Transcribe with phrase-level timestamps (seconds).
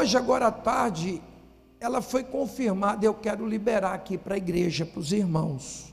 [0.00, 1.20] hoje, agora à tarde,
[1.78, 3.04] ela foi confirmada.
[3.04, 5.92] Eu quero liberar aqui para a igreja, para os irmãos.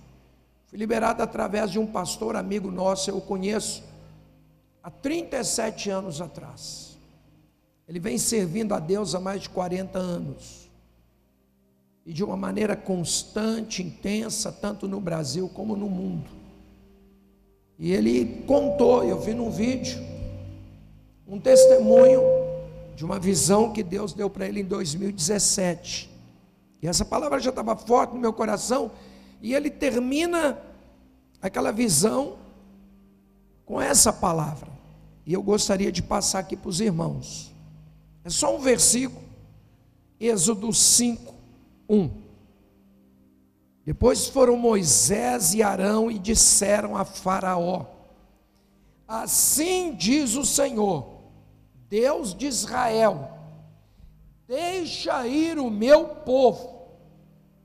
[0.68, 3.84] Foi liberada através de um pastor amigo nosso, eu conheço
[4.82, 6.98] há 37 anos atrás.
[7.88, 10.70] Ele vem servindo a Deus há mais de 40 anos.
[12.06, 16.30] E de uma maneira constante, intensa, tanto no Brasil como no mundo.
[17.78, 20.02] E ele contou, eu vi num vídeo,
[21.28, 22.47] um testemunho
[22.98, 26.10] de uma visão que Deus deu para ele em 2017.
[26.82, 28.90] E essa palavra já estava forte no meu coração,
[29.40, 30.60] e ele termina
[31.40, 32.38] aquela visão
[33.68, 34.72] com essa palavra.
[35.28, 37.54] E eu gostaria de passar aqui para os irmãos.
[38.24, 39.24] É só um versículo,
[40.20, 41.36] Êxodo 5,
[41.88, 42.10] 1.
[43.86, 47.86] Depois foram Moisés e Arão e disseram a Faraó:
[49.08, 51.17] Assim diz o Senhor,
[51.90, 53.32] Deus de Israel:
[54.48, 56.88] Deixa ir o meu povo,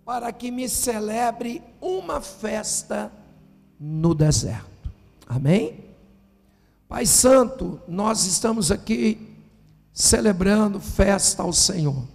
[0.05, 3.13] para que me celebre uma festa
[3.79, 4.91] no deserto.
[5.27, 5.85] Amém?
[6.89, 9.37] Pai Santo, nós estamos aqui
[9.93, 12.07] celebrando festa ao Senhor,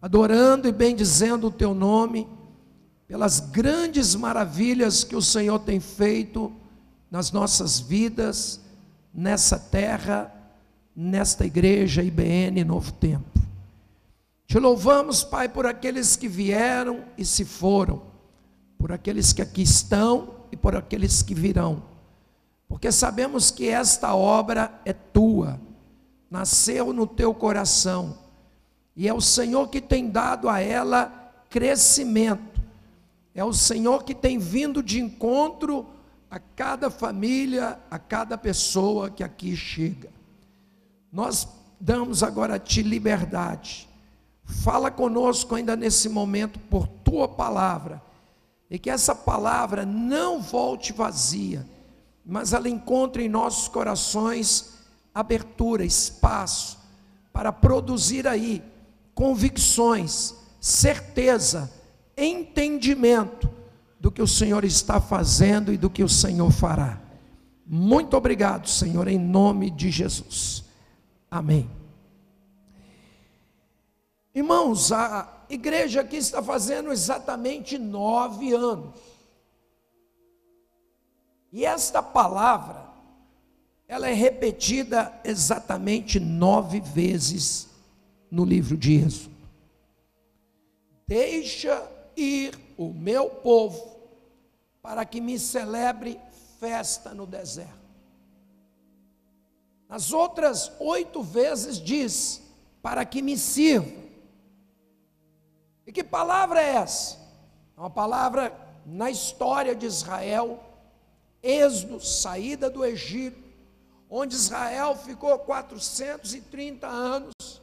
[0.00, 2.26] adorando e bendizendo o Teu nome
[3.06, 6.50] pelas grandes maravilhas que o Senhor tem feito
[7.10, 8.58] nas nossas vidas,
[9.12, 10.32] nessa terra,
[10.94, 13.40] nesta igreja IBN Novo Tempo.
[14.46, 18.02] Te louvamos, Pai, por aqueles que vieram e se foram,
[18.78, 21.82] por aqueles que aqui estão e por aqueles que virão,
[22.68, 25.60] porque sabemos que esta obra é tua,
[26.30, 28.18] nasceu no teu coração,
[28.94, 31.18] e é o Senhor que tem dado a ela
[31.48, 32.52] crescimento
[33.34, 35.86] é o Senhor que tem vindo de encontro
[36.30, 40.10] a cada família, a cada pessoa que aqui chega.
[41.12, 41.46] Nós
[41.78, 43.88] damos agora a Ti liberdade.
[44.44, 48.02] Fala conosco ainda nesse momento por Tua palavra.
[48.70, 51.66] E que essa palavra não volte vazia,
[52.24, 54.72] mas ela encontre em nossos corações
[55.14, 56.78] abertura, espaço,
[57.32, 58.62] para produzir aí
[59.14, 61.70] convicções, certeza,
[62.16, 63.50] entendimento
[64.00, 66.98] do que o Senhor está fazendo e do que o Senhor fará.
[67.66, 70.61] Muito obrigado, Senhor, em nome de Jesus.
[71.32, 71.66] Amém.
[74.34, 78.94] Irmãos, a igreja aqui está fazendo exatamente nove anos.
[81.50, 82.86] E esta palavra,
[83.88, 87.66] ela é repetida exatamente nove vezes
[88.30, 89.34] no livro de Êxodo.
[91.08, 93.96] Deixa ir o meu povo
[94.82, 96.20] para que me celebre
[96.60, 97.81] festa no deserto.
[99.92, 102.40] Nas outras oito vezes diz,
[102.80, 103.92] para que me sirva.
[105.86, 107.18] E que palavra é essa?
[107.76, 110.58] É uma palavra na história de Israel,
[111.42, 113.38] êxodo, saída do Egito,
[114.08, 117.60] onde Israel ficou 430 anos,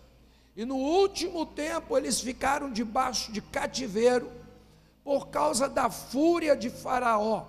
[0.56, 4.32] e no último tempo eles ficaram debaixo de cativeiro,
[5.04, 7.48] por causa da fúria de Faraó.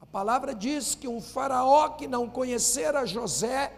[0.00, 3.76] A palavra diz que um Faraó que não conhecera José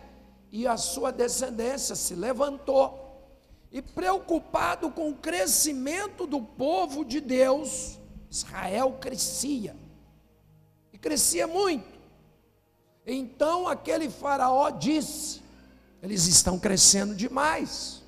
[0.53, 3.03] e a sua descendência se levantou
[3.73, 7.99] e, preocupado com o crescimento do povo de Deus,
[8.31, 9.75] Israel crescia
[10.93, 11.99] e crescia muito.
[13.07, 15.41] Então aquele Faraó disse:
[16.03, 18.03] eles estão crescendo demais,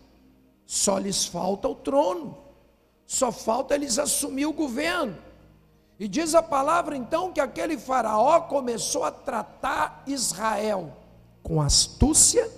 [0.66, 2.44] só lhes falta o trono.
[3.06, 5.16] Só falta eles assumir o governo.
[5.98, 11.03] E diz a palavra então que aquele faraó começou a tratar Israel
[11.44, 12.50] com astúcia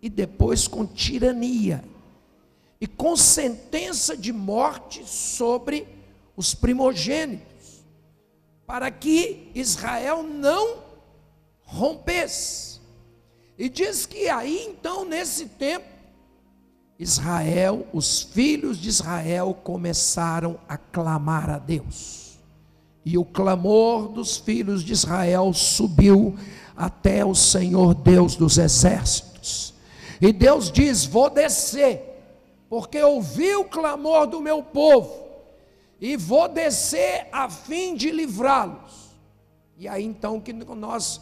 [0.00, 1.82] e depois com tirania
[2.80, 5.88] e com sentença de morte sobre
[6.36, 7.84] os primogênitos,
[8.64, 10.84] para que Israel não
[11.62, 12.78] rompesse.
[13.58, 15.98] E diz que aí então nesse tempo
[16.98, 22.38] Israel, os filhos de Israel começaram a clamar a Deus.
[23.04, 26.36] E o clamor dos filhos de Israel subiu
[26.78, 29.74] até o Senhor Deus dos exércitos.
[30.20, 32.00] E Deus diz: Vou descer,
[32.70, 35.26] porque ouvi o clamor do meu povo,
[36.00, 39.08] e vou descer a fim de livrá-los.
[39.76, 41.20] E aí então que nós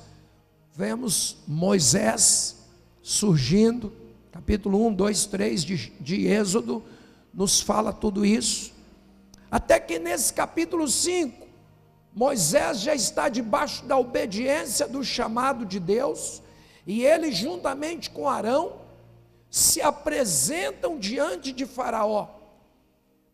[0.74, 2.56] vemos Moisés
[3.02, 3.92] surgindo,
[4.30, 6.82] capítulo 1, 2, 3 de, de Êxodo,
[7.32, 8.72] nos fala tudo isso.
[9.50, 11.45] Até que nesse capítulo 5,
[12.16, 16.42] Moisés já está debaixo da obediência do chamado de Deus,
[16.86, 18.72] e ele, juntamente com Arão,
[19.50, 22.28] se apresentam diante de Faraó.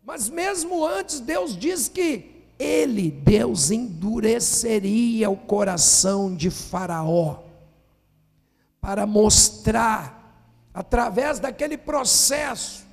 [0.03, 7.39] Mas mesmo antes, Deus diz que ele, Deus, endureceria o coração de Faraó
[8.81, 10.43] para mostrar,
[10.73, 12.83] através daquele processo,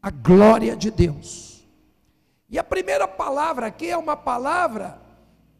[0.00, 1.47] a glória de Deus.
[2.48, 4.98] E a primeira palavra aqui é uma palavra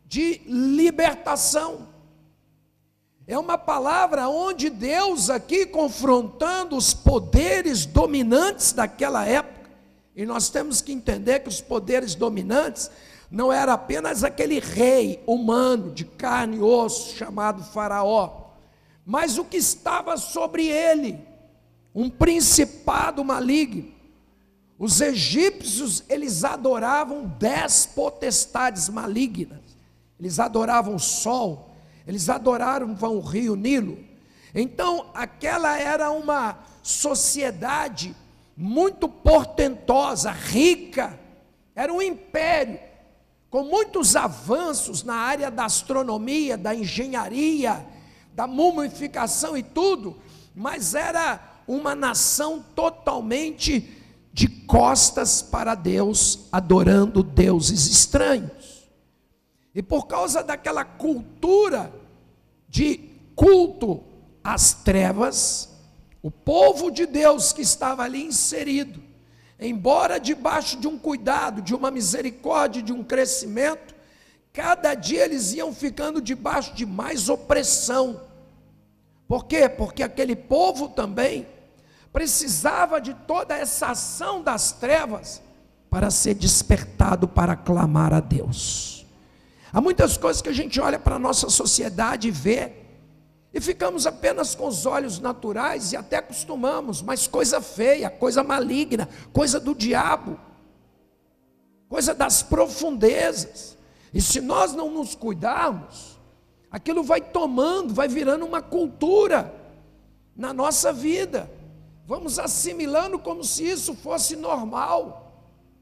[0.06, 1.86] de libertação.
[3.26, 9.70] É uma palavra onde Deus, aqui confrontando os poderes dominantes daquela época,
[10.16, 12.90] e nós temos que entender que os poderes dominantes
[13.30, 18.48] não era apenas aquele rei humano de carne e osso chamado Faraó,
[19.04, 21.20] mas o que estava sobre ele,
[21.94, 23.97] um principado maligno.
[24.78, 29.58] Os egípcios, eles adoravam dez potestades malignas.
[30.20, 31.74] Eles adoravam o sol,
[32.06, 33.98] eles adoravam o rio Nilo.
[34.54, 38.14] Então, aquela era uma sociedade
[38.56, 41.18] muito portentosa, rica,
[41.74, 42.78] era um império,
[43.50, 47.86] com muitos avanços na área da astronomia, da engenharia,
[48.34, 50.16] da mumificação e tudo,
[50.54, 53.97] mas era uma nação totalmente
[54.32, 58.88] de costas para Deus, adorando deuses estranhos.
[59.74, 61.92] E por causa daquela cultura
[62.68, 62.98] de
[63.34, 64.02] culto
[64.42, 65.68] às trevas,
[66.22, 69.02] o povo de Deus que estava ali inserido,
[69.58, 73.94] embora debaixo de um cuidado, de uma misericórdia, de um crescimento,
[74.52, 78.20] cada dia eles iam ficando debaixo de mais opressão.
[79.26, 79.68] Por quê?
[79.68, 81.46] Porque aquele povo também
[82.18, 85.40] precisava de toda essa ação das trevas
[85.88, 89.06] para ser despertado para clamar a Deus.
[89.72, 92.72] Há muitas coisas que a gente olha para a nossa sociedade e vê,
[93.54, 99.08] e ficamos apenas com os olhos naturais e até acostumamos, mas coisa feia, coisa maligna,
[99.32, 100.40] coisa do diabo,
[101.88, 103.78] coisa das profundezas.
[104.12, 106.18] E se nós não nos cuidarmos,
[106.68, 109.54] aquilo vai tomando, vai virando uma cultura
[110.34, 111.57] na nossa vida.
[112.08, 115.30] Vamos assimilando como se isso fosse normal.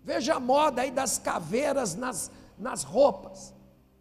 [0.02, 3.55] Veja a moda aí das caveiras nas, nas roupas.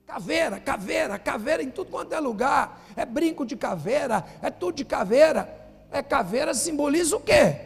[0.07, 2.81] Caveira, caveira, caveira em tudo quanto é lugar.
[2.95, 5.47] É brinco de caveira, é tudo de caveira.
[5.91, 7.57] É caveira simboliza o quê?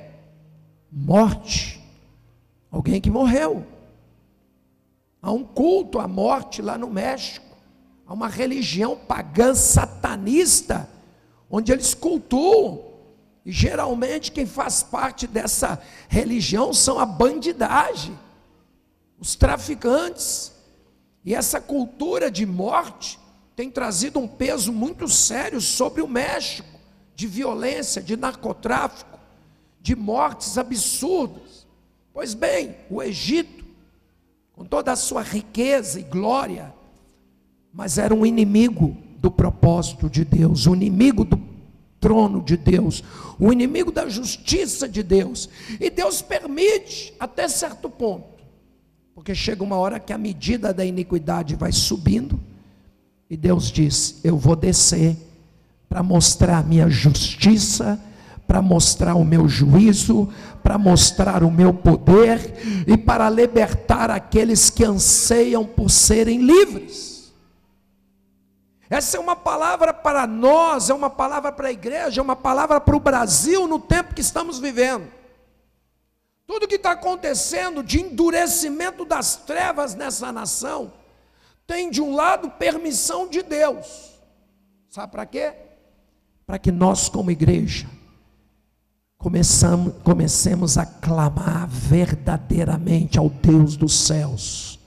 [0.91, 1.81] Morte.
[2.69, 3.65] Alguém que morreu.
[5.21, 7.55] Há um culto à morte lá no México.
[8.05, 10.89] Há uma religião pagã satanista,
[11.49, 12.88] onde eles cultuam
[13.45, 18.17] e geralmente quem faz parte dessa religião são a bandidagem,
[19.19, 20.51] os traficantes.
[21.23, 23.19] E essa cultura de morte
[23.55, 26.79] tem trazido um peso muito sério sobre o México,
[27.15, 29.19] de violência, de narcotráfico,
[29.81, 31.67] de mortes absurdas.
[32.13, 33.65] Pois bem, o Egito,
[34.53, 36.73] com toda a sua riqueza e glória,
[37.73, 41.37] mas era um inimigo do propósito de Deus, um inimigo do
[41.99, 43.03] trono de Deus,
[43.37, 45.49] o inimigo da justiça de Deus.
[45.79, 48.43] E Deus permite até certo ponto,
[49.13, 52.39] porque chega uma hora que a medida da iniquidade vai subindo,
[53.29, 55.15] e Deus diz: Eu vou descer
[55.87, 57.99] para mostrar a minha justiça,
[58.47, 60.29] para mostrar o meu juízo,
[60.63, 67.18] para mostrar o meu poder e para libertar aqueles que anseiam por serem livres.
[68.89, 72.81] Essa é uma palavra para nós, é uma palavra para a igreja, é uma palavra
[72.81, 75.07] para o Brasil no tempo que estamos vivendo.
[76.47, 80.91] Tudo que está acontecendo de endurecimento das trevas nessa nação,
[81.67, 84.19] tem de um lado permissão de Deus.
[84.89, 85.53] Sabe para quê?
[86.47, 87.87] Para que nós, como igreja,
[89.19, 94.79] começamos, comecemos a clamar verdadeiramente ao Deus dos céus,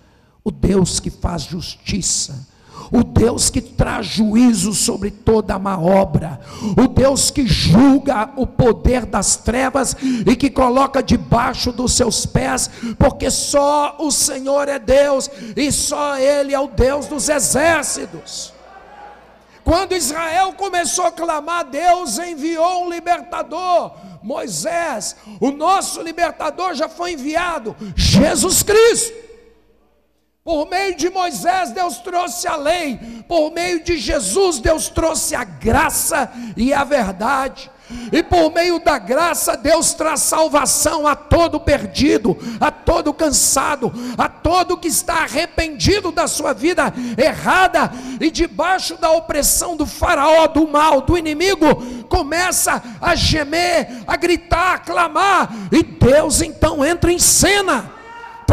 [0.42, 2.50] o Deus que faz justiça
[2.92, 6.38] o Deus que traz juízo sobre toda má obra,
[6.76, 9.96] o Deus que julga o poder das trevas
[10.26, 16.18] e que coloca debaixo dos seus pés, porque só o Senhor é Deus e só
[16.18, 18.52] Ele é o Deus dos exércitos.
[19.64, 23.92] Quando Israel começou a clamar, Deus enviou um libertador.
[24.22, 29.31] Moisés, o nosso libertador já foi enviado, Jesus Cristo.
[30.44, 32.98] Por meio de Moisés, Deus trouxe a lei.
[33.28, 37.70] Por meio de Jesus, Deus trouxe a graça e a verdade.
[38.10, 44.28] E por meio da graça, Deus traz salvação a todo perdido, a todo cansado, a
[44.28, 50.66] todo que está arrependido da sua vida errada e debaixo da opressão do faraó, do
[50.66, 57.18] mal, do inimigo, começa a gemer, a gritar, a clamar, e Deus então entra em
[57.18, 58.01] cena,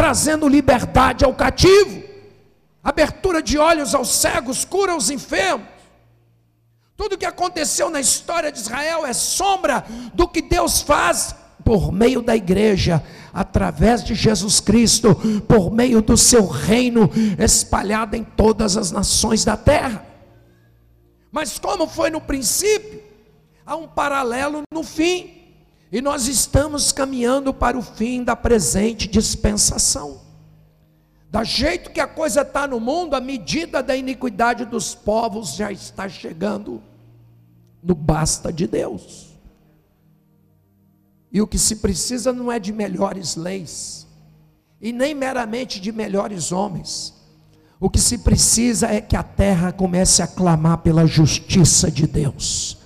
[0.00, 2.02] trazendo liberdade ao cativo,
[2.82, 5.68] abertura de olhos aos cegos, cura os enfermos.
[6.96, 12.22] Tudo que aconteceu na história de Israel é sombra do que Deus faz por meio
[12.22, 15.14] da igreja, através de Jesus Cristo,
[15.46, 20.06] por meio do seu reino espalhado em todas as nações da terra.
[21.30, 23.02] Mas como foi no princípio,
[23.66, 25.39] há um paralelo no fim,
[25.92, 30.20] e nós estamos caminhando para o fim da presente dispensação.
[31.30, 35.70] Da jeito que a coisa está no mundo, a medida da iniquidade dos povos já
[35.70, 36.82] está chegando
[37.82, 39.30] no basta de Deus.
[41.32, 44.06] E o que se precisa não é de melhores leis,
[44.80, 47.14] e nem meramente de melhores homens.
[47.78, 52.76] O que se precisa é que a terra comece a clamar pela justiça de Deus,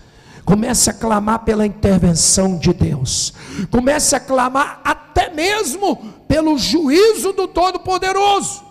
[0.44, 3.32] comece a clamar pela intervenção de Deus,
[3.70, 5.96] comece a clamar até mesmo
[6.28, 8.64] pelo juízo do Todo-Poderoso.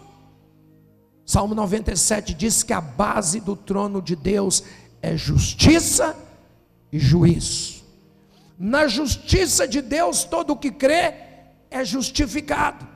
[1.26, 4.64] Salmo 97 diz que a base do trono de Deus
[5.02, 6.16] é justiça
[6.92, 7.84] e juízo.
[8.60, 11.14] Na justiça de Deus, todo o que crê
[11.72, 12.88] é justificado,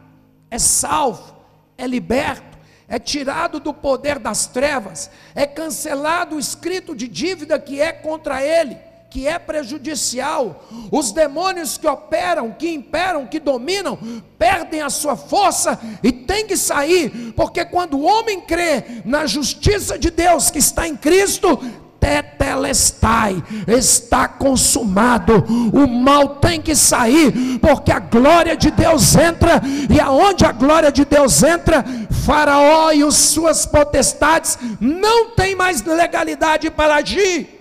[0.52, 1.36] é salvo,
[1.78, 2.57] é liberto,
[2.88, 8.42] é tirado do poder das trevas, é cancelado o escrito de dívida que é contra
[8.42, 8.78] ele,
[9.10, 10.66] que é prejudicial.
[10.92, 13.98] Os demônios que operam, que imperam, que dominam,
[14.38, 19.98] perdem a sua força e tem que sair, porque quando o homem crê na justiça
[19.98, 21.60] de Deus que está em Cristo,
[22.08, 25.44] tetelestai, está consumado.
[25.74, 29.62] O mal tem que sair, porque a glória de Deus entra,
[29.94, 31.84] e aonde a glória de Deus entra,
[32.26, 37.56] Faraó e as suas potestades não tem mais legalidade para agir.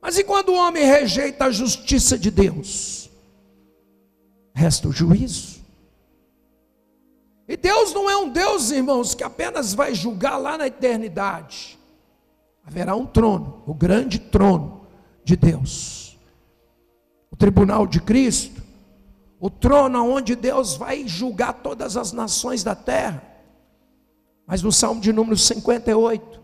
[0.00, 3.10] Mas e quando o homem rejeita a justiça de Deus?
[4.54, 5.62] Resta o juízo.
[7.48, 11.81] E Deus não é um Deus, irmãos, que apenas vai julgar lá na eternidade
[12.64, 14.82] haverá um trono, o grande trono
[15.24, 16.18] de Deus.
[17.30, 18.62] O tribunal de Cristo,
[19.40, 23.22] o trono onde Deus vai julgar todas as nações da terra.
[24.46, 26.40] Mas no Salmo de número 58,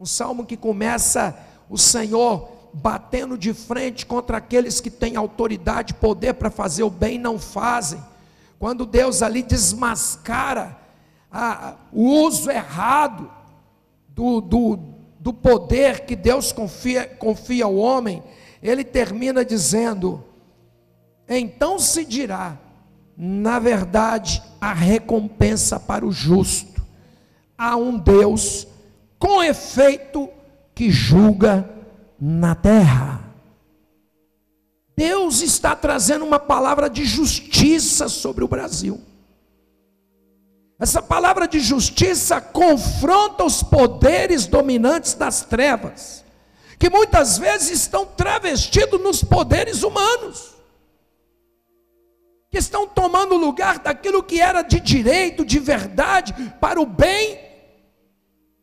[0.00, 1.38] um salmo que começa
[1.68, 7.18] o Senhor batendo de frente contra aqueles que têm autoridade, poder para fazer o bem,
[7.18, 8.02] não fazem.
[8.58, 10.78] Quando Deus ali desmascara
[11.30, 13.30] a, o uso errado
[14.08, 14.78] do, do,
[15.20, 18.22] do poder que Deus confia, confia ao homem,
[18.62, 20.24] ele termina dizendo:
[21.28, 22.58] então se dirá,
[23.16, 26.82] na verdade, a recompensa para o justo.
[27.56, 28.66] Há um Deus
[29.18, 30.30] com efeito
[30.74, 31.68] que julga
[32.18, 33.22] na terra.
[34.96, 39.00] Deus está trazendo uma palavra de justiça sobre o Brasil.
[40.80, 46.24] Essa palavra de justiça confronta os poderes dominantes das trevas,
[46.78, 50.54] que muitas vezes estão travestidos nos poderes humanos,
[52.50, 57.38] que estão tomando lugar daquilo que era de direito, de verdade, para o bem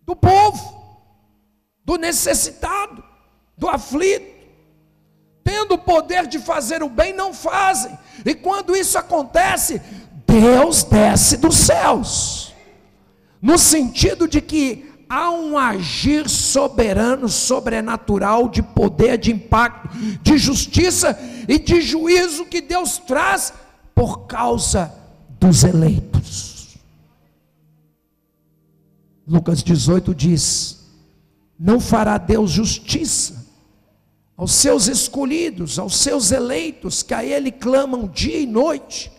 [0.01, 0.75] do povo,
[1.86, 3.03] do necessitado,
[3.55, 4.36] do aflito.
[5.43, 9.81] Tendo o poder de fazer o bem, não fazem, e quando isso acontece,
[10.27, 12.53] Deus desce dos céus,
[13.41, 19.89] no sentido de que há um agir soberano, sobrenatural, de poder, de impacto,
[20.22, 21.17] de justiça
[21.48, 23.53] e de juízo que Deus traz
[23.96, 24.93] por causa
[25.39, 26.77] dos eleitos.
[29.25, 30.86] Lucas 18 diz:
[31.57, 33.48] Não fará Deus justiça
[34.36, 39.16] aos seus escolhidos, aos seus eleitos, que a Ele clamam dia e noite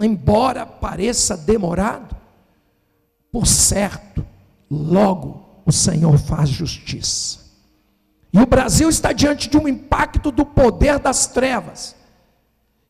[0.00, 2.16] embora pareça demorado,
[3.30, 4.24] por certo,
[4.70, 7.40] logo o Senhor faz justiça.
[8.32, 11.94] E o Brasil está diante de um impacto do poder das trevas,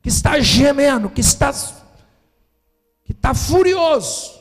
[0.00, 1.52] que está gemendo, que está,
[3.04, 4.32] que está furioso.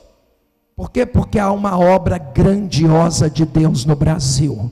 [0.75, 1.05] Por quê?
[1.05, 4.71] Porque há uma obra grandiosa de Deus no Brasil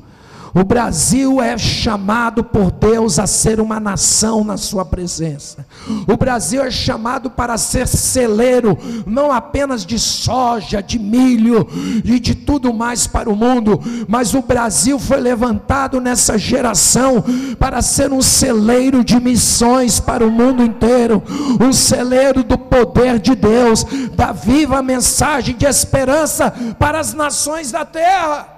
[0.53, 5.65] O Brasil é chamado por Deus a ser uma nação na sua presença.
[6.05, 11.67] O Brasil é chamado para ser celeiro, não apenas de soja, de milho
[12.03, 17.23] e de tudo mais para o mundo, mas o Brasil foi levantado nessa geração
[17.57, 21.23] para ser um celeiro de missões para o mundo inteiro,
[21.61, 27.85] um celeiro do poder de Deus, da viva mensagem de esperança para as nações da
[27.85, 28.50] terra.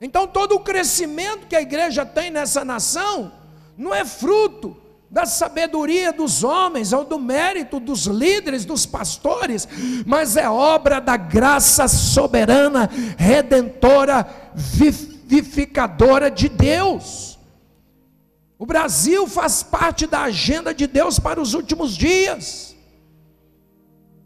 [0.00, 3.32] Então, todo o crescimento que a igreja tem nessa nação
[3.76, 4.76] não é fruto
[5.10, 9.66] da sabedoria dos homens ou do mérito dos líderes, dos pastores,
[10.04, 17.38] mas é obra da graça soberana, redentora, vivificadora de Deus.
[18.58, 22.74] O Brasil faz parte da agenda de Deus para os últimos dias,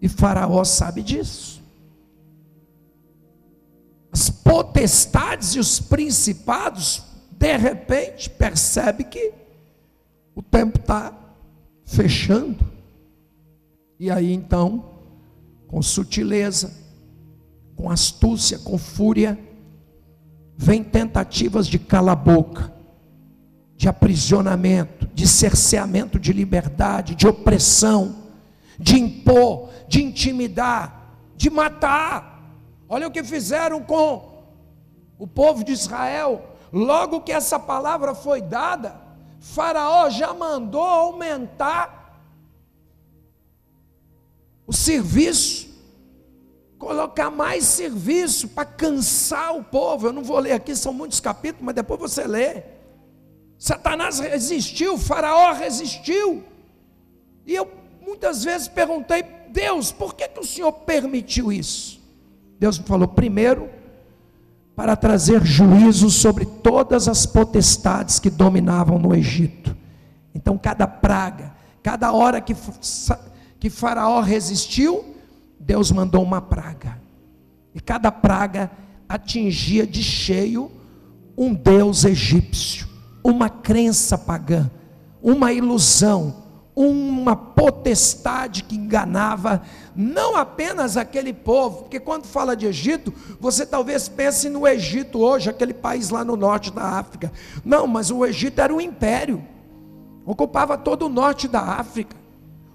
[0.00, 1.59] e Faraó sabe disso
[4.12, 9.32] as potestades e os principados, de repente, percebe que
[10.34, 11.12] o tempo está
[11.84, 12.70] fechando.
[13.98, 14.84] E aí então,
[15.68, 16.72] com sutileza,
[17.76, 19.38] com astúcia, com fúria,
[20.56, 22.72] vem tentativas de calar a boca,
[23.76, 28.16] de aprisionamento, de cerceamento de liberdade, de opressão,
[28.78, 32.39] de impor, de intimidar, de matar.
[32.92, 34.42] Olha o que fizeram com
[35.16, 36.44] o povo de Israel.
[36.72, 39.00] Logo que essa palavra foi dada,
[39.38, 42.20] Faraó já mandou aumentar
[44.66, 45.68] o serviço,
[46.78, 50.08] colocar mais serviço para cansar o povo.
[50.08, 52.64] Eu não vou ler aqui, são muitos capítulos, mas depois você lê.
[53.56, 56.42] Satanás resistiu, Faraó resistiu.
[57.46, 57.70] E eu
[58.00, 61.99] muitas vezes perguntei, Deus, por que, que o Senhor permitiu isso?
[62.60, 63.70] Deus me falou primeiro
[64.76, 69.74] para trazer juízo sobre todas as potestades que dominavam no Egito.
[70.34, 72.54] Então, cada praga, cada hora que,
[73.58, 75.16] que Faraó resistiu,
[75.58, 77.00] Deus mandou uma praga.
[77.74, 78.70] E cada praga
[79.08, 80.70] atingia de cheio
[81.38, 82.86] um deus egípcio,
[83.24, 84.70] uma crença pagã,
[85.22, 86.44] uma ilusão,
[86.80, 89.62] uma potestade que enganava
[89.94, 95.50] não apenas aquele povo, porque quando fala de Egito, você talvez pense no Egito hoje,
[95.50, 97.30] aquele país lá no norte da África.
[97.64, 99.44] Não, mas o Egito era um império,
[100.24, 102.16] ocupava todo o norte da África,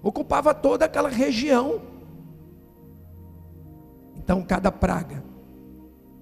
[0.04, 1.82] ocupava toda aquela região.
[4.16, 5.24] Então, cada praga,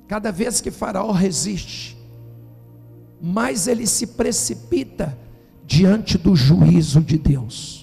[0.08, 1.98] cada vez que Faraó resiste,
[3.22, 5.18] mais ele se precipita
[5.66, 7.83] diante do juízo de Deus.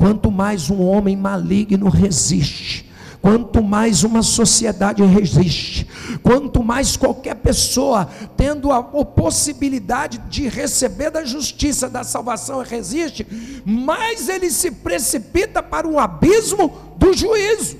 [0.00, 5.86] Quanto mais um homem maligno resiste, quanto mais uma sociedade resiste,
[6.22, 13.26] quanto mais qualquer pessoa tendo a possibilidade de receber da justiça, da salvação resiste,
[13.62, 17.76] mais ele se precipita para o abismo do juízo.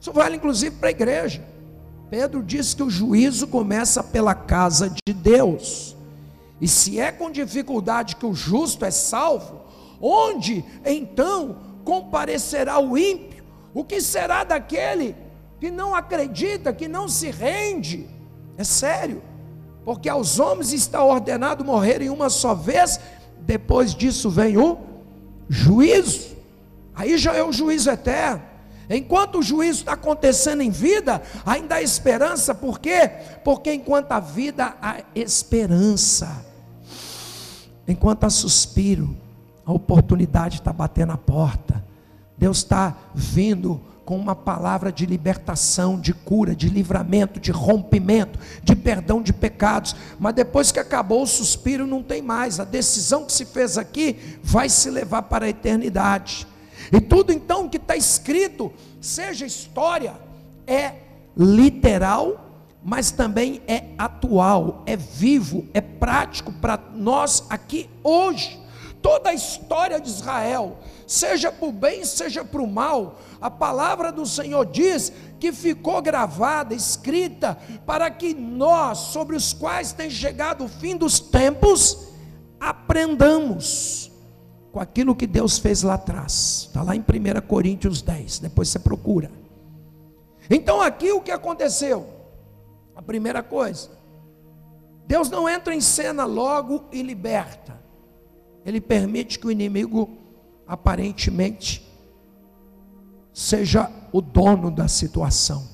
[0.00, 1.42] Isso vale inclusive para a igreja.
[2.08, 5.96] Pedro diz que o juízo começa pela casa de Deus.
[6.60, 9.68] E se é com dificuldade que o justo é salvo,
[10.00, 13.44] onde então comparecerá o ímpio?
[13.74, 15.14] O que será daquele
[15.60, 18.08] que não acredita, que não se rende?
[18.56, 19.22] É sério,
[19.84, 23.00] porque aos homens está ordenado morrer em uma só vez,
[23.40, 24.78] depois disso vem o
[25.48, 26.36] juízo.
[26.94, 28.42] Aí já é o juízo eterno.
[28.88, 33.08] Enquanto o juízo está acontecendo em vida, ainda há esperança, por quê?
[33.44, 36.44] Porque enquanto a vida há esperança.
[37.86, 39.16] Enquanto há suspiro,
[39.70, 41.84] a oportunidade está batendo a porta.
[42.36, 48.74] Deus está vindo com uma palavra de libertação, de cura, de livramento, de rompimento, de
[48.74, 49.94] perdão de pecados.
[50.18, 52.58] Mas depois que acabou o suspiro, não tem mais.
[52.58, 56.48] A decisão que se fez aqui vai se levar para a eternidade.
[56.92, 60.14] E tudo então que está escrito, seja história,
[60.66, 60.94] é
[61.36, 62.48] literal
[62.82, 68.59] mas também é atual, é vivo, é prático para nós aqui hoje.
[69.02, 74.12] Toda a história de Israel, seja para o bem, seja para o mal, a palavra
[74.12, 80.64] do Senhor diz que ficou gravada, escrita, para que nós, sobre os quais tem chegado
[80.64, 82.08] o fim dos tempos,
[82.60, 84.12] aprendamos
[84.70, 86.66] com aquilo que Deus fez lá atrás.
[86.68, 89.30] Está lá em 1 Coríntios 10, depois você procura.
[90.50, 92.06] Então aqui o que aconteceu?
[92.94, 93.88] A primeira coisa,
[95.06, 97.79] Deus não entra em cena logo e liberta.
[98.64, 100.08] Ele permite que o inimigo
[100.66, 101.86] aparentemente
[103.32, 105.66] seja o dono da situação.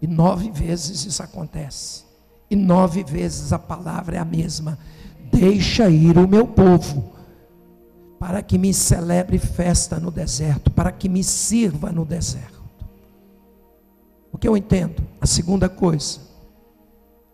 [0.00, 2.04] E nove vezes isso acontece.
[2.50, 4.78] E nove vezes a palavra é a mesma:
[5.32, 7.12] Deixa ir o meu povo,
[8.18, 12.60] para que me celebre festa no deserto, para que me sirva no deserto.
[14.32, 15.02] O que eu entendo?
[15.20, 16.20] A segunda coisa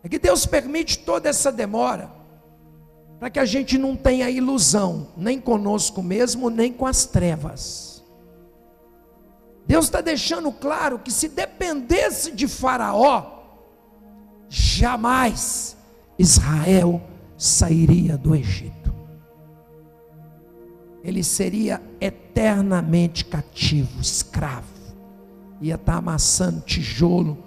[0.03, 2.16] é que Deus permite toda essa demora
[3.19, 8.05] para que a gente não tenha ilusão, nem conosco mesmo, nem com as trevas.
[9.67, 13.37] Deus está deixando claro que se dependesse de Faraó,
[14.49, 15.77] jamais
[16.19, 17.03] Israel
[17.37, 18.95] sairia do Egito.
[21.03, 24.67] Ele seria eternamente cativo, escravo.
[25.61, 27.39] Ia estar tá amassando tijolo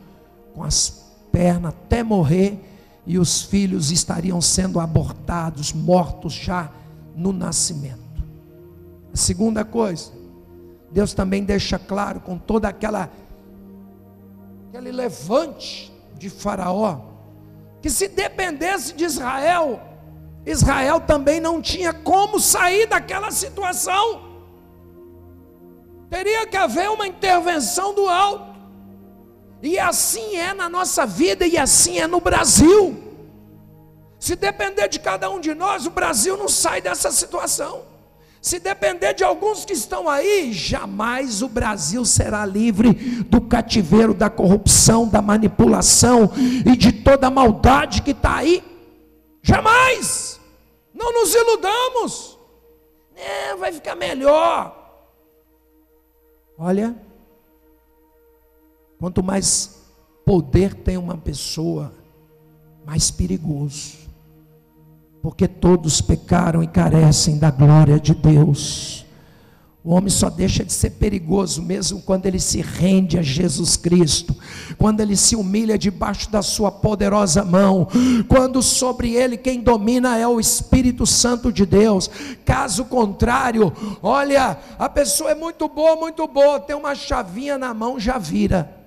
[0.53, 2.68] com as pernas até morrer
[3.09, 6.69] e os filhos estariam sendo abortados, mortos já
[7.15, 8.23] no nascimento.
[9.11, 10.11] A segunda coisa,
[10.91, 13.09] Deus também deixa claro com toda aquela
[14.67, 16.99] aquele levante de Faraó,
[17.81, 19.81] que se dependesse de Israel,
[20.45, 24.21] Israel também não tinha como sair daquela situação.
[26.11, 28.48] Teria que haver uma intervenção do alto.
[29.61, 33.03] E assim é na nossa vida e assim é no Brasil.
[34.19, 37.83] Se depender de cada um de nós, o Brasil não sai dessa situação.
[38.41, 42.93] Se depender de alguns que estão aí, jamais o Brasil será livre
[43.23, 46.31] do cativeiro da corrupção, da manipulação
[46.65, 48.63] e de toda a maldade que está aí.
[49.41, 50.39] Jamais!
[50.93, 52.39] Não nos iludamos.
[53.15, 54.75] É, vai ficar melhor.
[56.57, 56.95] Olha,
[58.99, 59.79] Quanto mais
[60.25, 61.93] poder tem uma pessoa,
[62.85, 63.97] mais perigoso.
[65.21, 69.05] Porque todos pecaram e carecem da glória de Deus.
[69.81, 74.35] O homem só deixa de ser perigoso mesmo quando ele se rende a Jesus Cristo,
[74.77, 77.88] quando ele se humilha debaixo da sua poderosa mão,
[78.27, 82.09] quando sobre ele quem domina é o Espírito Santo de Deus.
[82.43, 83.71] Caso contrário,
[84.03, 88.78] olha, a pessoa é muito boa, muito boa, tem uma chavinha na mão, já vira.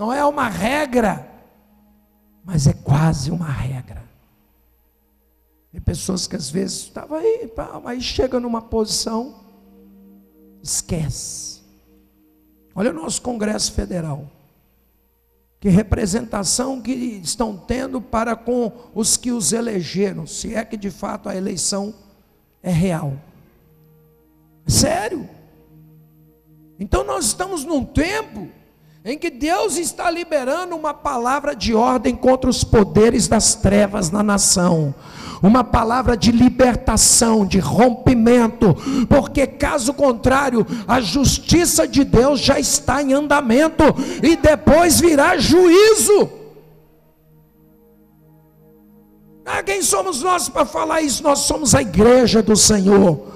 [0.00, 1.30] Não é uma regra,
[2.42, 4.02] mas é quase uma regra.
[5.70, 7.52] Tem pessoas que às vezes estavam aí,
[7.84, 9.44] aí chega numa posição,
[10.62, 11.60] esquece.
[12.74, 14.26] Olha o nosso Congresso Federal.
[15.60, 20.90] Que representação que estão tendo para com os que os elegeram, se é que de
[20.90, 21.94] fato a eleição
[22.62, 23.20] é real.
[24.66, 25.28] Sério.
[26.78, 28.59] Então nós estamos num tempo
[29.04, 34.22] em que Deus está liberando uma palavra de ordem contra os poderes das trevas na
[34.22, 34.94] nação,
[35.42, 38.76] uma palavra de libertação, de rompimento,
[39.08, 43.84] porque caso contrário, a justiça de Deus já está em andamento
[44.22, 46.30] e depois virá juízo.
[49.46, 51.22] Ah, quem somos nós para falar isso?
[51.22, 53.28] Nós somos a igreja do Senhor,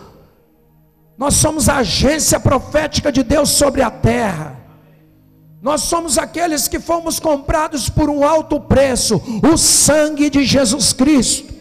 [1.16, 4.63] nós somos a agência profética de Deus sobre a terra.
[5.64, 9.18] Nós somos aqueles que fomos comprados por um alto preço,
[9.50, 11.54] o sangue de Jesus Cristo.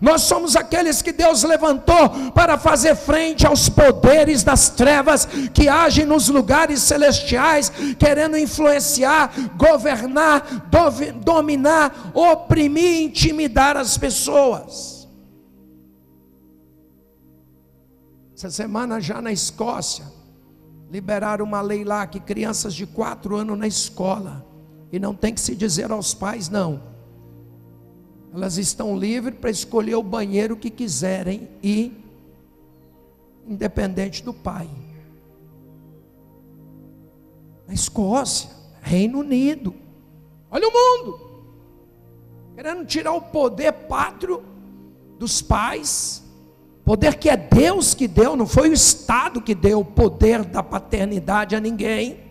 [0.00, 6.06] Nós somos aqueles que Deus levantou para fazer frente aos poderes das trevas que agem
[6.06, 10.70] nos lugares celestiais, querendo influenciar, governar,
[11.16, 15.08] dominar, oprimir, intimidar as pessoas.
[18.32, 20.19] Essa semana já na Escócia,
[20.90, 24.44] liberaram uma lei lá que crianças de quatro anos na escola,
[24.90, 26.82] e não tem que se dizer aos pais, não.
[28.34, 31.92] Elas estão livres para escolher o banheiro que quiserem e
[33.46, 34.68] independente do pai.
[37.66, 38.50] Na Escócia,
[38.80, 39.74] Reino Unido.
[40.50, 41.30] Olha o mundo.
[42.56, 44.42] Querendo tirar o poder pátrio
[45.18, 46.22] dos pais
[46.84, 50.62] Poder que é Deus que deu, não foi o Estado que deu o poder da
[50.62, 52.30] paternidade a ninguém.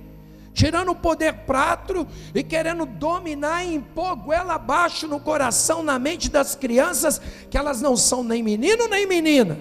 [0.53, 6.29] Tirando o poder prato e querendo dominar e impor goela abaixo no coração, na mente
[6.29, 9.57] das crianças, que elas não são nem menino nem menina,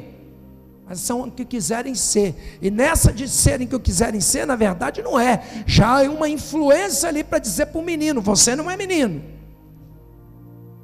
[0.85, 2.59] mas são o que quiserem ser.
[2.61, 5.64] E nessa de serem o que quiserem ser, na verdade não é.
[5.66, 9.22] Já há uma influência ali para dizer para o menino: você não é menino,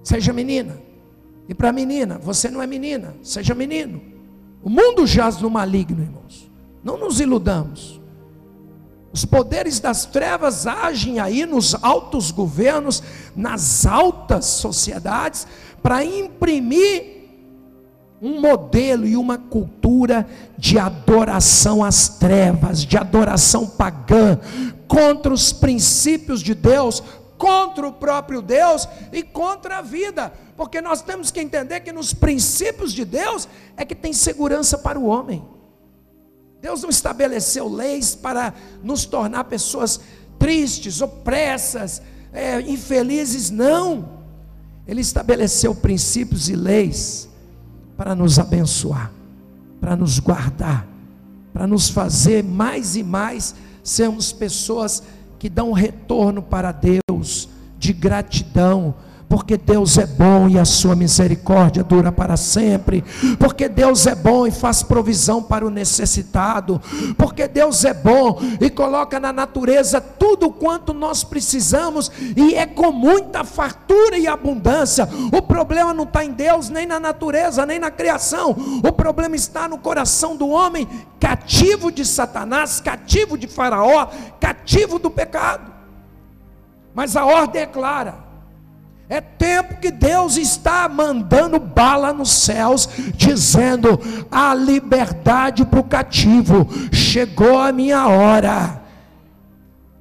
[0.05, 0.84] seja menina.
[1.49, 4.01] E para a menina, você não é menina, seja menino.
[4.63, 6.51] O mundo jaz no maligno, irmãos.
[6.83, 8.01] Não nos iludamos.
[9.13, 13.03] Os poderes das trevas agem aí nos altos governos,
[13.37, 15.47] nas altas sociedades,
[15.83, 17.15] para imprimir
[18.21, 20.27] um modelo e uma cultura
[20.57, 24.41] de adoração às trevas, de adoração pagã,
[24.89, 27.03] contra os princípios de Deus,
[27.37, 32.13] contra o próprio Deus e contra a vida, porque nós temos que entender que nos
[32.13, 35.45] princípios de Deus é que tem segurança para o homem.
[36.61, 40.01] Deus não estabeleceu leis para nos tornar pessoas
[40.39, 42.01] tristes, opressas,
[42.33, 44.23] é, infelizes, não.
[44.87, 47.29] Ele estabeleceu princípios e leis
[47.97, 49.13] para nos abençoar,
[49.81, 50.87] para nos guardar,
[51.53, 55.03] para nos fazer mais e mais sermos pessoas
[55.39, 58.95] que dão retorno para Deus de gratidão,
[59.29, 63.03] porque Deus é bom e a sua misericórdia dura para sempre,
[63.39, 66.81] porque Deus é bom e faz provisão para o necessitado,
[67.17, 72.11] porque Deus é bom e coloca na natureza tudo quanto nós precisamos.
[72.37, 75.09] E é com muita fartura e abundância.
[75.33, 79.69] O problema não está em Deus, nem na natureza, nem na criação, o problema está
[79.69, 84.09] no coração do homem cativo de Satanás, cativo de Faraó,
[84.39, 85.73] cativo do pecado.
[86.95, 88.24] Mas a ordem é clara
[89.09, 93.99] é tempo que Deus está mandando bala nos céus, dizendo:
[94.31, 98.83] a liberdade para o cativo, chegou a minha hora,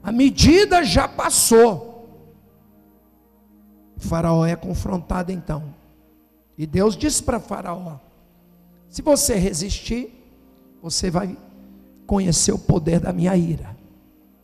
[0.01, 1.91] a medida já passou.
[3.97, 5.73] O faraó é confrontado então,
[6.57, 7.97] e Deus diz para Faraó:
[8.89, 10.13] se você resistir,
[10.81, 11.37] você vai
[12.05, 13.75] conhecer o poder da minha ira.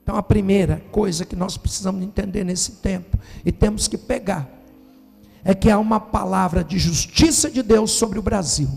[0.09, 4.49] Então, a primeira coisa que nós precisamos entender nesse tempo, e temos que pegar,
[5.43, 8.67] é que há uma palavra de justiça de Deus sobre o Brasil,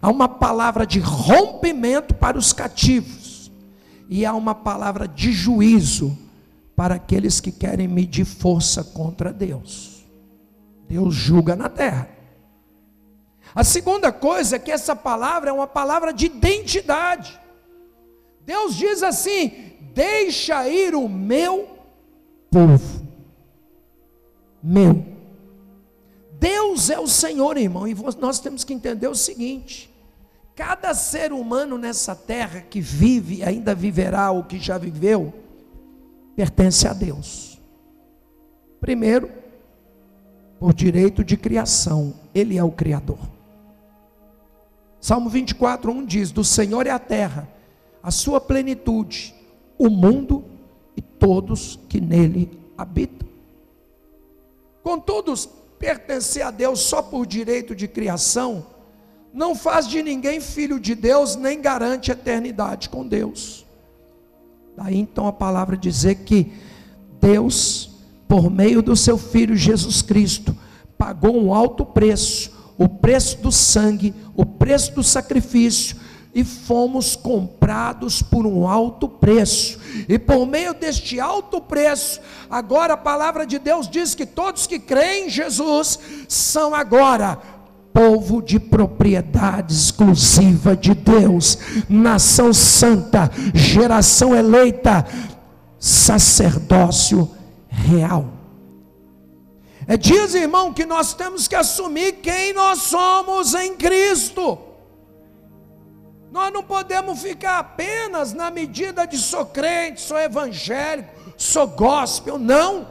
[0.00, 3.52] há uma palavra de rompimento para os cativos,
[4.08, 6.16] e há uma palavra de juízo
[6.74, 10.06] para aqueles que querem medir força contra Deus.
[10.88, 12.08] Deus julga na terra.
[13.54, 17.38] A segunda coisa é que essa palavra é uma palavra de identidade.
[18.46, 21.68] Deus diz assim: deixa ir o meu
[22.50, 23.04] povo.
[24.62, 25.04] Meu.
[26.38, 29.90] Deus é o Senhor, irmão, e nós temos que entender o seguinte:
[30.54, 35.32] cada ser humano nessa terra que vive, ainda viverá ou que já viveu,
[36.36, 37.58] pertence a Deus.
[38.80, 39.30] Primeiro,
[40.58, 43.18] por direito de criação, Ele é o Criador.
[45.00, 47.48] Salmo 24, 1 diz: Do Senhor é a terra,
[48.02, 49.34] a sua plenitude,
[49.78, 50.44] o mundo
[50.96, 53.28] e todos que nele habitam.
[54.82, 55.34] Contudo,
[55.78, 58.66] pertencer a Deus só por direito de criação
[59.34, 63.66] não faz de ninguém filho de Deus, nem garante eternidade com Deus.
[64.76, 66.52] Daí então a palavra dizer que
[67.20, 67.90] Deus,
[68.28, 70.56] por meio do seu filho Jesus Cristo,
[70.96, 75.96] pagou um alto preço, o preço do sangue, o preço do sacrifício,
[76.34, 79.78] e fomos comprados por um alto preço.
[80.08, 82.20] E por meio deste alto preço,
[82.50, 87.38] agora a palavra de Deus diz que todos que creem em Jesus são agora
[87.92, 91.56] povo de propriedade exclusiva de Deus,
[91.88, 95.06] nação santa, geração eleita,
[95.78, 97.30] sacerdócio
[97.68, 98.30] real.
[99.86, 104.58] É dias, irmão, que nós temos que assumir quem nós somos em Cristo.
[106.34, 112.88] Nós não podemos ficar apenas na medida de sou crente, sou evangélico, sou gospel, não.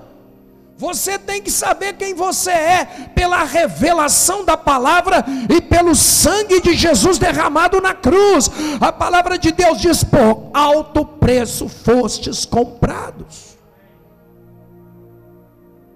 [0.77, 6.73] Você tem que saber quem você é pela revelação da palavra e pelo sangue de
[6.73, 8.49] Jesus derramado na cruz.
[8.79, 13.57] A palavra de Deus diz: por alto preço fostes comprados.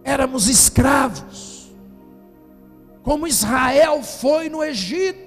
[0.04, 1.72] Éramos escravos,
[3.04, 5.27] como Israel foi no Egito.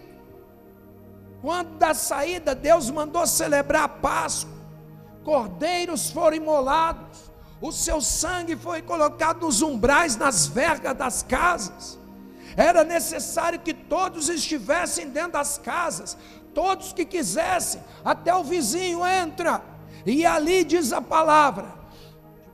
[1.40, 4.52] Quando da saída, Deus mandou celebrar a Páscoa.
[5.24, 7.30] Cordeiros foram imolados.
[7.60, 11.98] O seu sangue foi colocado nos umbrais, nas vergas das casas.
[12.56, 16.16] Era necessário que todos estivessem dentro das casas,
[16.54, 19.62] todos que quisessem, até o vizinho entra.
[20.04, 21.74] E ali diz a palavra: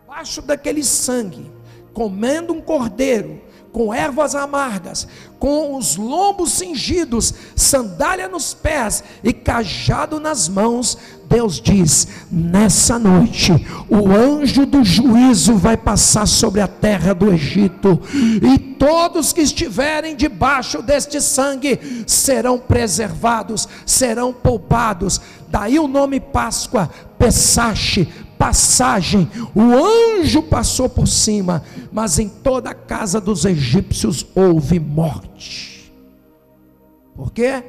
[0.01, 1.51] debaixo daquele sangue,
[1.95, 5.07] comendo um cordeiro, com ervas amargas,
[5.39, 10.97] com os lombos cingidos, sandália nos pés e cajado nas mãos,
[11.29, 13.53] Deus diz: nessa noite,
[13.89, 20.17] o anjo do juízo vai passar sobre a terra do Egito, e todos que estiverem
[20.17, 25.21] debaixo deste sangue serão preservados, serão poupados.
[25.49, 32.75] Daí o nome Páscoa, Pessache, passagem, o anjo passou por cima, mas em toda a
[32.75, 35.93] casa dos egípcios houve morte.
[37.15, 37.65] Por quê?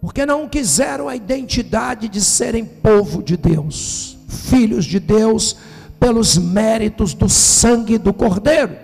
[0.00, 5.56] Porque não quiseram a identidade de serem povo de Deus, filhos de Deus,
[5.98, 8.76] pelos méritos do sangue do Cordeiro.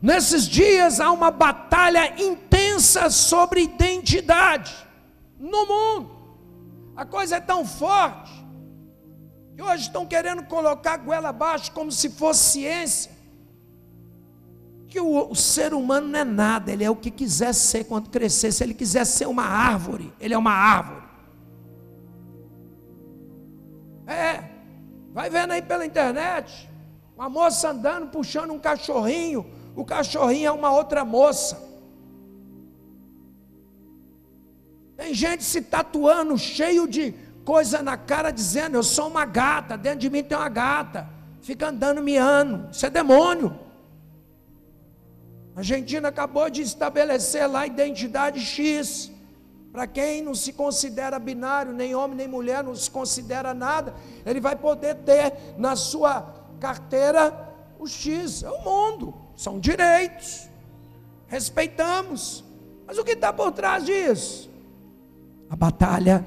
[0.00, 4.72] Nesses dias há uma batalha intensa sobre identidade
[5.38, 6.10] no mundo.
[6.96, 8.39] A coisa é tão forte
[9.60, 13.12] que hoje estão querendo colocar a goela abaixo como se fosse ciência.
[14.88, 18.08] Que o, o, ser humano não é nada, ele é o que quiser ser quando
[18.08, 18.52] crescer.
[18.52, 21.04] Se ele quiser ser uma árvore, ele é uma árvore.
[24.06, 24.44] É,
[25.12, 26.70] Vai vendo aí pela internet,
[27.16, 29.44] uma moça andando, puxando um cachorrinho,
[29.76, 31.68] o cachorrinho é uma outra moça.
[34.96, 37.12] Tem gente se tatuando, cheio de
[37.44, 41.08] coisa na cara, dizendo: Eu sou uma gata, dentro de mim tem uma gata.
[41.42, 43.58] Fica andando miando, isso é demônio.
[45.56, 49.10] A Argentina acabou de estabelecer lá a identidade X.
[49.72, 53.94] Para quem não se considera binário, nem homem nem mulher, não se considera nada,
[54.26, 57.48] ele vai poder ter na sua carteira
[57.78, 60.48] o X, é o mundo, são direitos,
[61.28, 62.44] respeitamos.
[62.86, 64.50] Mas o que está por trás disso?
[65.48, 66.26] A batalha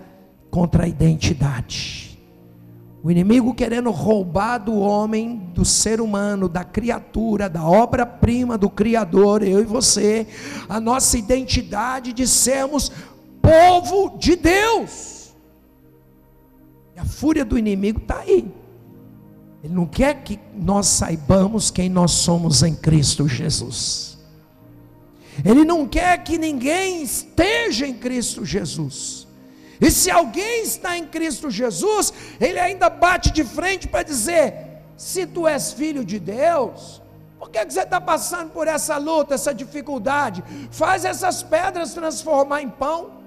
[0.54, 2.16] contra a identidade.
[3.02, 9.42] O inimigo querendo roubar do homem, do ser humano, da criatura, da obra-prima do Criador,
[9.42, 10.28] eu e você,
[10.70, 12.92] a nossa identidade de sermos
[13.42, 15.34] povo de Deus.
[16.96, 18.48] E a fúria do inimigo está aí.
[19.64, 24.20] Ele não quer que nós saibamos quem nós somos em Cristo Jesus.
[25.44, 29.33] Ele não quer que ninguém esteja em Cristo Jesus.
[29.84, 34.54] E se alguém está em Cristo Jesus, ele ainda bate de frente para dizer:
[34.96, 37.02] se tu és filho de Deus,
[37.38, 40.42] por que, você está passando por essa luta, essa dificuldade?
[40.72, 43.24] Faz essas pedras transformar em pão.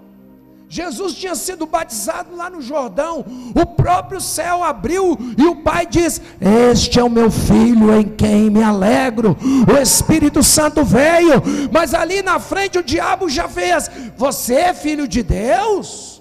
[0.68, 6.22] Jesus tinha sido batizado lá no Jordão, o próprio céu abriu e o Pai diz:
[6.40, 9.36] Este é o meu filho em quem me alegro.
[9.70, 15.06] O Espírito Santo veio, mas ali na frente o diabo já fez: Você é filho
[15.06, 16.15] de Deus?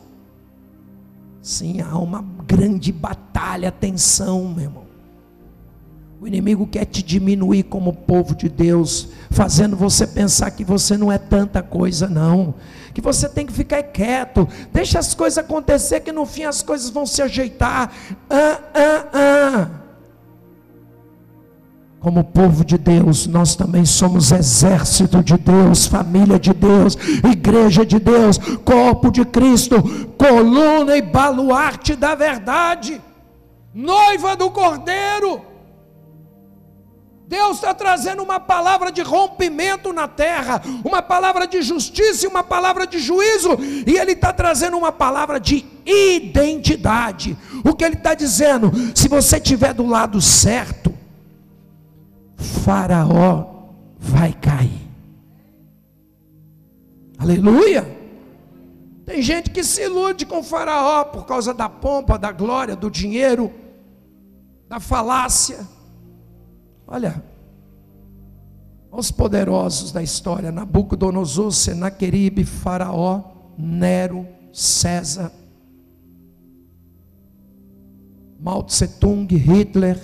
[1.45, 4.85] Sim, há uma grande batalha, tensão, meu irmão.
[6.19, 11.11] O inimigo quer te diminuir como povo de Deus, fazendo você pensar que você não
[11.11, 12.55] é tanta coisa, não
[12.95, 16.89] que você tem que ficar quieto, deixa as coisas acontecer, que no fim as coisas
[16.89, 17.91] vão se ajeitar.
[18.27, 19.84] Ah, ah, ah.
[21.99, 26.95] Como povo de Deus, nós também somos exército de Deus, família de Deus,
[27.29, 29.81] igreja de Deus, corpo de Cristo,
[30.17, 33.01] coluna e baluarte da verdade,
[33.73, 35.41] noiva do Cordeiro.
[37.27, 42.43] Deus está trazendo uma palavra de rompimento na terra, uma palavra de justiça e uma
[42.43, 47.35] palavra de juízo, e Ele está trazendo uma palavra de identidade.
[47.63, 48.71] O que Ele está dizendo?
[48.93, 50.94] Se você estiver do lado certo,
[52.45, 54.85] Faraó vai cair.
[57.17, 57.95] Aleluia!
[59.05, 63.53] Tem gente que se ilude com Faraó por causa da pompa, da glória, do dinheiro,
[64.67, 65.65] da falácia.
[66.87, 67.23] Olha,
[68.91, 73.23] os poderosos da história: Nabucodonosor, Senaqueribe, Faraó,
[73.57, 75.31] Nero, César,
[78.39, 79.99] Mao Tse Tung, Hitler,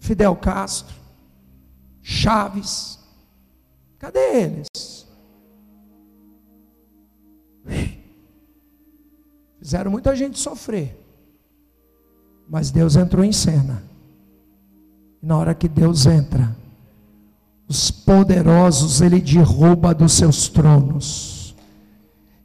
[0.00, 0.97] Fidel Castro,
[2.10, 2.98] Chaves.
[3.98, 5.06] Cadê eles?
[9.60, 10.98] Fizeram muita gente sofrer.
[12.48, 13.82] Mas Deus entrou em cena.
[15.22, 16.56] E na hora que Deus entra,
[17.68, 21.37] os poderosos ele derruba dos seus tronos.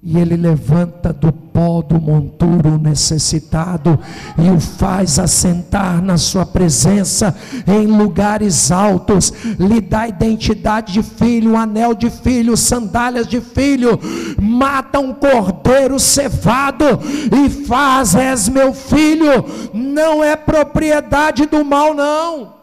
[0.06, 3.98] E ele levanta do pó do monturo necessitado
[4.38, 7.34] e o faz assentar na sua presença
[7.66, 13.98] em lugares altos, lhe dá identidade de filho, um anel de filho, sandálias de filho,
[14.42, 16.86] mata um cordeiro cevado
[17.32, 22.56] e faz, és meu filho, não é propriedade do mal, não.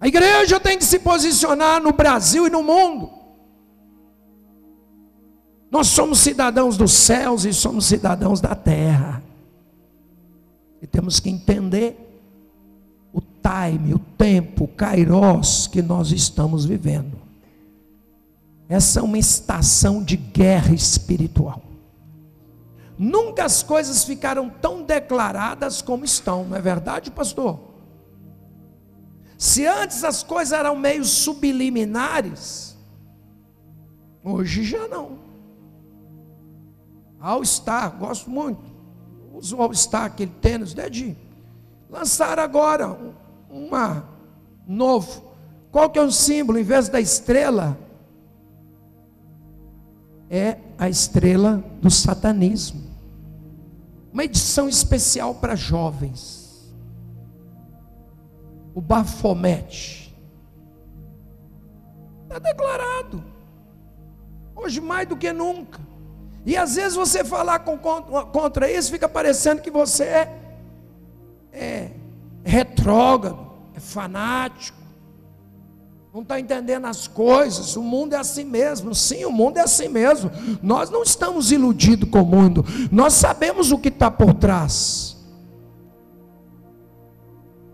[0.00, 3.17] A igreja tem que se posicionar no Brasil e no mundo.
[5.70, 9.22] Nós somos cidadãos dos céus e somos cidadãos da terra.
[10.80, 11.96] E temos que entender
[13.12, 17.18] o time, o tempo, o kairos que nós estamos vivendo.
[18.68, 21.62] Essa é uma estação de guerra espiritual.
[22.98, 27.60] Nunca as coisas ficaram tão declaradas como estão, não é verdade, pastor?
[29.36, 32.68] Se antes as coisas eram meio subliminares,
[34.28, 35.27] Hoje já não.
[37.20, 38.62] All Star, gosto muito.
[39.32, 41.16] Uso o All Star, aquele tênis, dedinho.
[41.90, 42.98] Lançaram agora
[43.50, 44.04] uma
[44.66, 45.24] novo.
[45.70, 46.58] Qual que é o símbolo?
[46.58, 47.78] Em vez da estrela,
[50.30, 52.88] é a estrela do satanismo.
[54.12, 56.74] Uma edição especial para jovens.
[58.74, 60.16] O Bafomete.
[62.24, 63.22] Está declarado.
[64.54, 65.87] Hoje mais do que nunca.
[66.48, 70.38] E às vezes você falar com, contra isso, fica parecendo que você é,
[71.52, 71.90] é
[72.42, 74.78] retrógrado, é fanático
[76.10, 78.92] não está entendendo as coisas, o mundo é assim mesmo.
[78.94, 80.30] Sim, o mundo é assim mesmo.
[80.60, 85.16] Nós não estamos iludidos com o mundo, nós sabemos o que está por trás.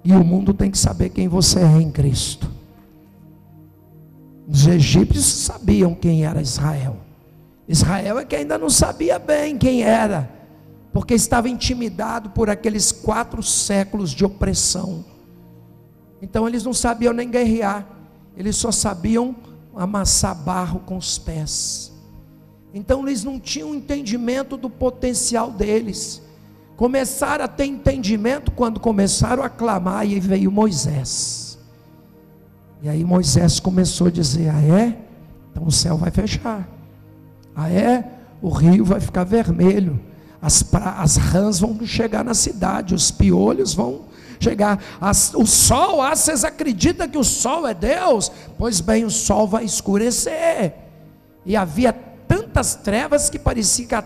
[0.02, 2.50] E o mundo tem que saber quem você é em Cristo.
[4.46, 7.03] Os egípcios sabiam quem era Israel.
[7.68, 10.30] Israel é que ainda não sabia bem quem era,
[10.92, 15.04] porque estava intimidado por aqueles quatro séculos de opressão.
[16.20, 17.94] Então eles não sabiam nem guerrear
[18.36, 19.34] eles só sabiam
[19.74, 21.92] amassar barro com os pés.
[22.72, 26.20] Então eles não tinham entendimento do potencial deles.
[26.76, 31.56] Começaram a ter entendimento quando começaram a clamar e veio Moisés.
[32.82, 34.98] E aí Moisés começou a dizer: Ah, é?
[35.52, 36.68] Então o céu vai fechar.
[37.54, 38.04] Ah, é?
[38.42, 40.00] O rio vai ficar vermelho.
[40.40, 44.02] As, pra, as rãs vão chegar na cidade, os piolhos vão
[44.38, 44.82] chegar.
[45.00, 48.30] As, o sol, ah, vocês acreditam que o sol é Deus?
[48.58, 50.74] Pois bem, o sol vai escurecer.
[51.46, 54.04] E havia tantas trevas que parecia que a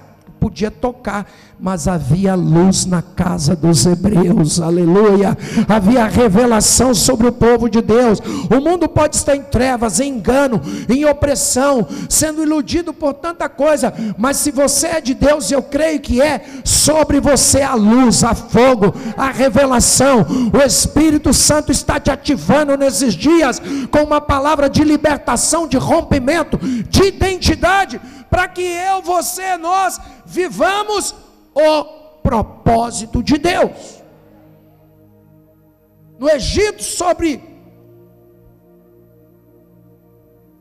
[0.49, 1.31] podia tocar,
[1.61, 5.37] mas havia luz na casa dos hebreus, aleluia.
[5.69, 8.19] Havia revelação sobre o povo de Deus.
[8.51, 13.93] O mundo pode estar em trevas, em engano, em opressão, sendo iludido por tanta coisa,
[14.17, 18.35] mas se você é de Deus, eu creio que é, sobre você a luz, a
[18.35, 20.25] fogo, a revelação.
[20.51, 26.57] O Espírito Santo está te ativando nesses dias com uma palavra de libertação, de rompimento,
[26.57, 29.99] de identidade para que eu, você, nós
[30.29, 31.15] vivamos
[31.55, 31.85] o
[32.23, 34.03] propósito de Deus.
[36.19, 37.43] No Egito, sobre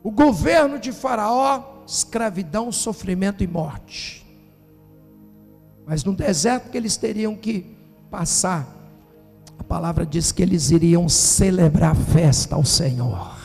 [0.02, 4.26] o governo de Faraó, escravidão, sofrimento e morte.
[5.86, 7.76] Mas no deserto que eles teriam que
[8.10, 8.66] passar,
[9.58, 13.36] a palavra diz que eles iriam celebrar festa ao Senhor.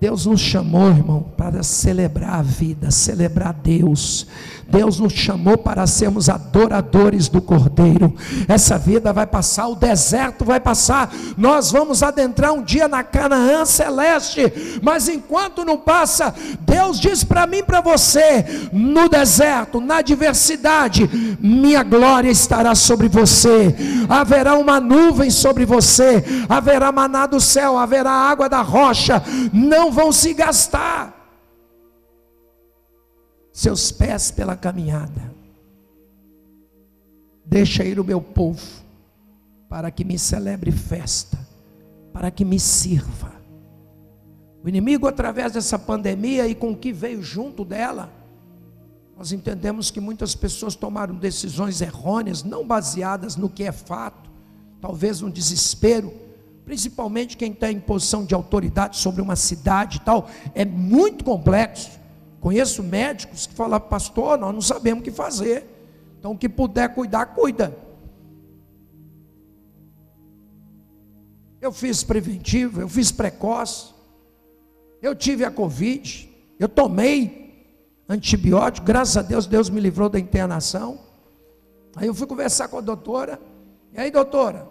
[0.00, 4.26] Deus nos chamou, irmão, para celebrar a vida, celebrar Deus.
[4.68, 8.14] Deus nos chamou para sermos adoradores do Cordeiro.
[8.46, 11.10] Essa vida vai passar, o deserto vai passar.
[11.38, 14.80] Nós vamos adentrar um dia na Canaã celeste.
[14.82, 21.08] Mas enquanto não passa, Deus diz para mim, para você, no deserto, na adversidade,
[21.40, 23.74] minha glória estará sobre você.
[24.06, 29.22] Haverá uma nuvem sobre você, haverá maná do céu, haverá água da rocha.
[29.50, 31.17] Não vão se gastar
[33.58, 35.34] seus pés pela caminhada.
[37.44, 38.64] Deixa ir o meu povo,
[39.68, 41.36] para que me celebre festa,
[42.12, 43.32] para que me sirva.
[44.62, 48.12] O inimigo, através dessa pandemia e com o que veio junto dela,
[49.16, 54.30] nós entendemos que muitas pessoas tomaram decisões errôneas, não baseadas no que é fato,
[54.80, 56.14] talvez no desespero,
[56.64, 61.98] principalmente quem está em posição de autoridade sobre uma cidade e tal, é muito complexo.
[62.48, 65.66] Conheço médicos que falam, pastor, nós não sabemos o que fazer.
[66.18, 67.76] Então, o que puder cuidar, cuida.
[71.60, 73.92] Eu fiz preventivo, eu fiz precoce.
[75.02, 76.26] Eu tive a Covid.
[76.58, 78.86] Eu tomei antibiótico.
[78.86, 81.00] Graças a Deus, Deus me livrou da internação.
[81.96, 83.38] Aí eu fui conversar com a doutora.
[83.92, 84.66] E aí, doutora,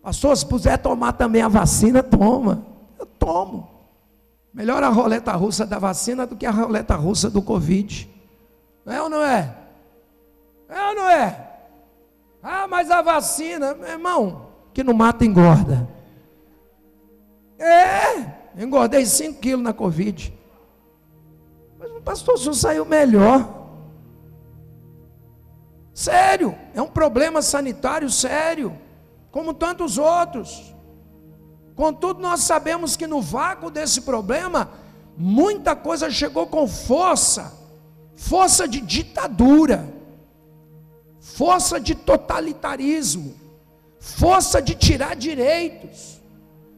[0.00, 2.66] pastor, se puder tomar também a vacina, toma.
[2.98, 3.71] Eu tomo.
[4.52, 8.08] Melhor a roleta russa da vacina do que a roleta russa do Covid.
[8.86, 9.56] É ou não é?
[10.68, 11.50] É ou não é?
[12.42, 15.88] Ah, mas a vacina, meu irmão, que não mata engorda.
[17.58, 20.34] É, engordei 5 quilos na Covid.
[21.78, 23.62] Mas o pastor, o saiu melhor.
[25.94, 28.76] Sério, é um problema sanitário sério,
[29.30, 30.71] como tantos outros.
[31.74, 34.70] Contudo, nós sabemos que no vácuo desse problema,
[35.16, 37.62] muita coisa chegou com força
[38.22, 39.92] força de ditadura,
[41.20, 43.34] força de totalitarismo,
[43.98, 46.20] força de tirar direitos,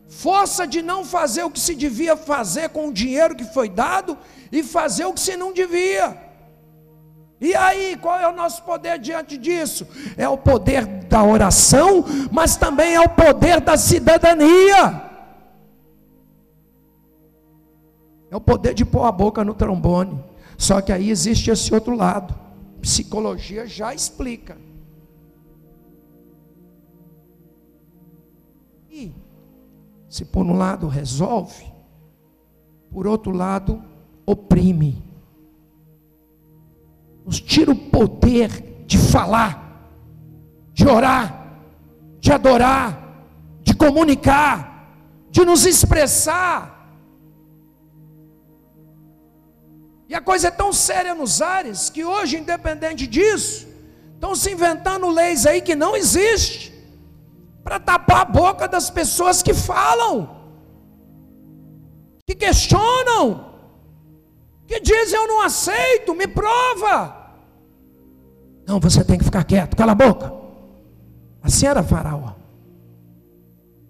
[0.08, 4.16] força de não fazer o que se devia fazer com o dinheiro que foi dado
[4.50, 6.23] e fazer o que se não devia.
[7.40, 9.86] E aí, qual é o nosso poder diante disso?
[10.16, 15.02] É o poder da oração, mas também é o poder da cidadania.
[18.30, 20.18] É o poder de pôr a boca no trombone.
[20.56, 22.34] Só que aí existe esse outro lado.
[22.80, 24.56] Psicologia já explica.
[28.90, 29.12] E,
[30.08, 31.66] se por um lado resolve,
[32.90, 33.82] por outro lado
[34.24, 35.03] oprime.
[37.24, 39.88] Nos tira o poder de falar,
[40.72, 41.58] de orar,
[42.20, 43.04] de adorar,
[43.62, 44.88] de comunicar,
[45.30, 46.74] de nos expressar.
[50.08, 53.66] E a coisa é tão séria nos ares que hoje, independente disso,
[54.14, 56.72] estão se inventando leis aí que não existem
[57.64, 60.28] para tapar a boca das pessoas que falam,
[62.26, 63.53] que questionam,
[64.74, 67.16] que dizem eu não aceito, me prova.
[68.66, 70.32] Não, você tem que ficar quieto, cala a boca.
[71.42, 72.32] Assim era Faraó.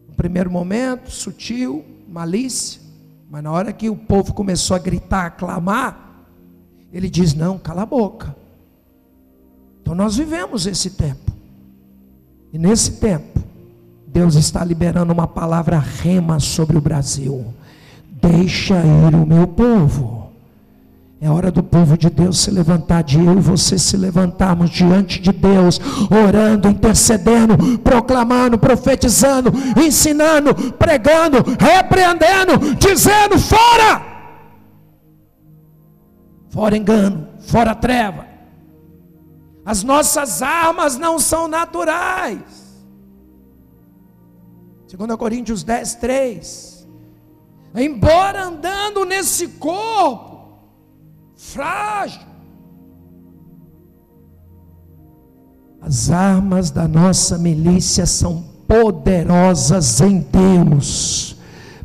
[0.06, 2.80] No primeiro momento, sutil, malícia,
[3.30, 6.26] mas na hora que o povo começou a gritar, a clamar,
[6.92, 8.36] ele diz: Não, cala a boca.
[9.80, 11.32] Então nós vivemos esse tempo,
[12.52, 13.42] e nesse tempo,
[14.06, 17.54] Deus está liberando uma palavra rema sobre o Brasil.
[18.10, 20.23] Deixa ir o meu povo.
[21.20, 25.20] É hora do povo de Deus se levantar, de eu e você se levantarmos diante
[25.20, 29.50] de Deus, orando, intercedendo, proclamando, profetizando,
[29.80, 34.14] ensinando, pregando, repreendendo, dizendo: fora!
[36.50, 38.26] Fora engano, fora treva.
[39.64, 42.64] As nossas armas não são naturais.
[44.94, 46.88] 2 Coríntios 10, 3.
[47.74, 50.33] Embora andando nesse corpo
[51.52, 52.22] frágil,
[55.80, 61.36] as armas da nossa milícia são poderosas em Deus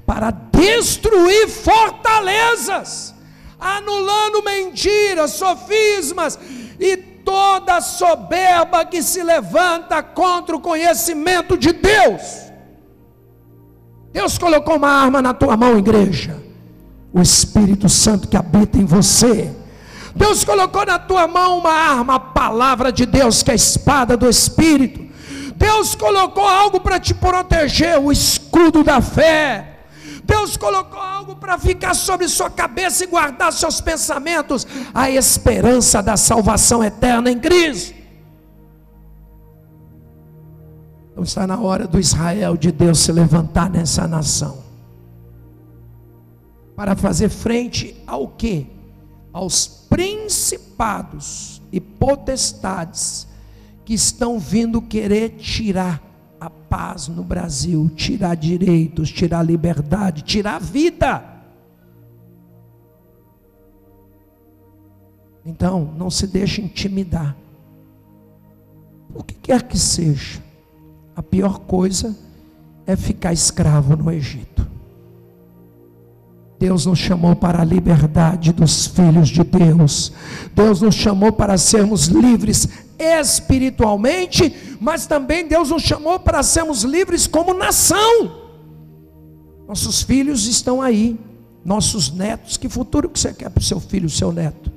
[0.05, 3.13] para destruir fortalezas,
[3.59, 6.39] anulando mentiras, sofismas
[6.79, 12.49] e toda soberba que se levanta contra o conhecimento de Deus.
[14.11, 16.48] Deus colocou uma arma na tua mão, igreja.
[17.13, 19.51] O Espírito Santo que habita em você.
[20.15, 24.17] Deus colocou na tua mão uma arma, a palavra de Deus, que é a espada
[24.17, 25.07] do Espírito.
[25.55, 29.79] Deus colocou algo para te proteger, o escudo da fé.
[30.23, 36.15] Deus colocou algo para ficar sobre sua cabeça e guardar seus pensamentos, a esperança da
[36.15, 37.95] salvação eterna em Cristo.
[41.11, 44.68] Então está na hora do Israel de Deus se levantar nessa nação.
[46.79, 48.65] Para fazer frente ao que?
[49.33, 53.27] Aos principados e potestades
[53.83, 56.01] que estão vindo querer tirar
[56.39, 61.21] a paz no Brasil, tirar direitos, tirar liberdade, tirar vida.
[65.45, 67.35] Então, não se deixe intimidar.
[69.13, 70.41] O que quer que seja
[71.13, 72.17] a pior coisa
[72.87, 74.68] é ficar escravo no Egito.
[76.59, 80.11] Deus nos chamou para a liberdade dos filhos de Deus.
[80.53, 82.67] Deus nos chamou para sermos livres
[82.99, 88.49] espiritualmente, mas também Deus nos chamou para sermos livres como nação.
[89.65, 91.17] Nossos filhos estão aí,
[91.63, 92.57] nossos netos.
[92.57, 94.69] Que futuro que você quer para o seu filho, seu neto?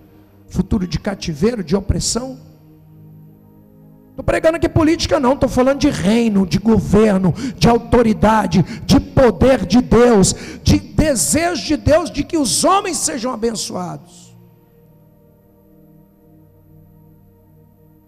[0.48, 2.38] Futuro de cativeiro, de opressão?
[4.12, 9.64] Estou pregando aqui política, não, estou falando de reino, de governo, de autoridade, de poder
[9.64, 14.36] de Deus, de desejo de Deus de que os homens sejam abençoados.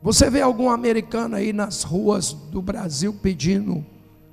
[0.02, 3.82] Você vê algum americano aí nas ruas do Brasil pedindo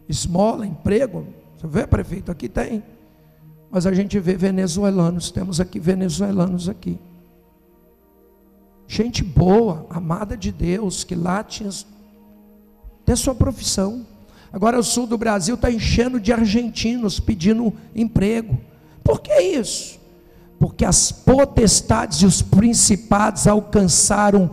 [0.10, 1.26] esmola, emprego?
[1.56, 2.30] Você vê, prefeito?
[2.30, 2.84] Aqui tem.
[3.72, 7.00] Mas a gente vê venezuelanos, temos aqui venezuelanos aqui
[8.92, 11.70] gente boa, amada de Deus, que lá tinha
[13.02, 14.06] até sua profissão.
[14.52, 18.60] Agora o sul do Brasil está enchendo de argentinos pedindo emprego.
[19.02, 19.98] Por que isso?
[20.60, 24.52] Porque as potestades e os principados alcançaram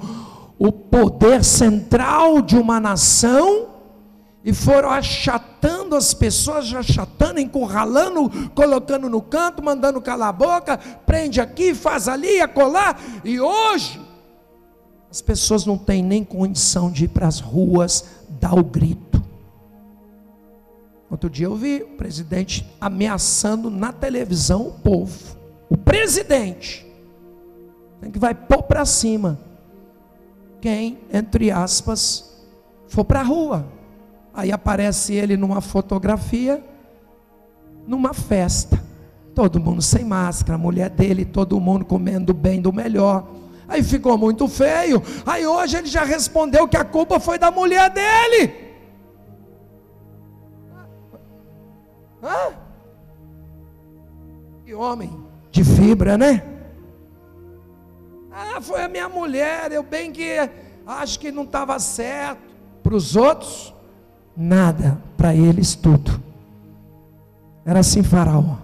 [0.57, 3.67] o poder central de uma nação
[4.45, 11.41] e foram achatando as pessoas, achatando, encurralando, colocando no canto, mandando calar a boca, prende
[11.41, 14.07] aqui, faz ali, acolá, e hoje
[15.11, 18.05] as pessoas não têm nem condição de ir para as ruas
[18.41, 19.23] dar o grito.
[21.11, 25.37] Outro dia eu vi o presidente ameaçando na televisão o povo.
[25.71, 26.87] O presidente
[28.01, 29.39] tem que vai pôr para cima
[30.61, 32.45] quem, entre aspas,
[32.87, 33.67] for para a rua.
[34.35, 36.63] Aí aparece ele numa fotografia,
[37.87, 38.83] numa festa.
[39.35, 43.27] Todo mundo sem máscara, a mulher dele, todo mundo comendo bem do melhor.
[43.69, 45.03] Aí ficou muito feio.
[45.27, 48.55] Aí hoje ele já respondeu que a culpa foi da mulher dele.
[52.23, 52.55] Hã?
[54.65, 56.43] Que homem de fibra, né?
[58.33, 60.37] Ah, foi a minha mulher, eu bem que
[60.87, 62.49] acho que não estava certo.
[62.83, 63.75] Para os outros,
[64.37, 66.23] nada, para eles tudo.
[67.67, 68.57] Era assim Faraó.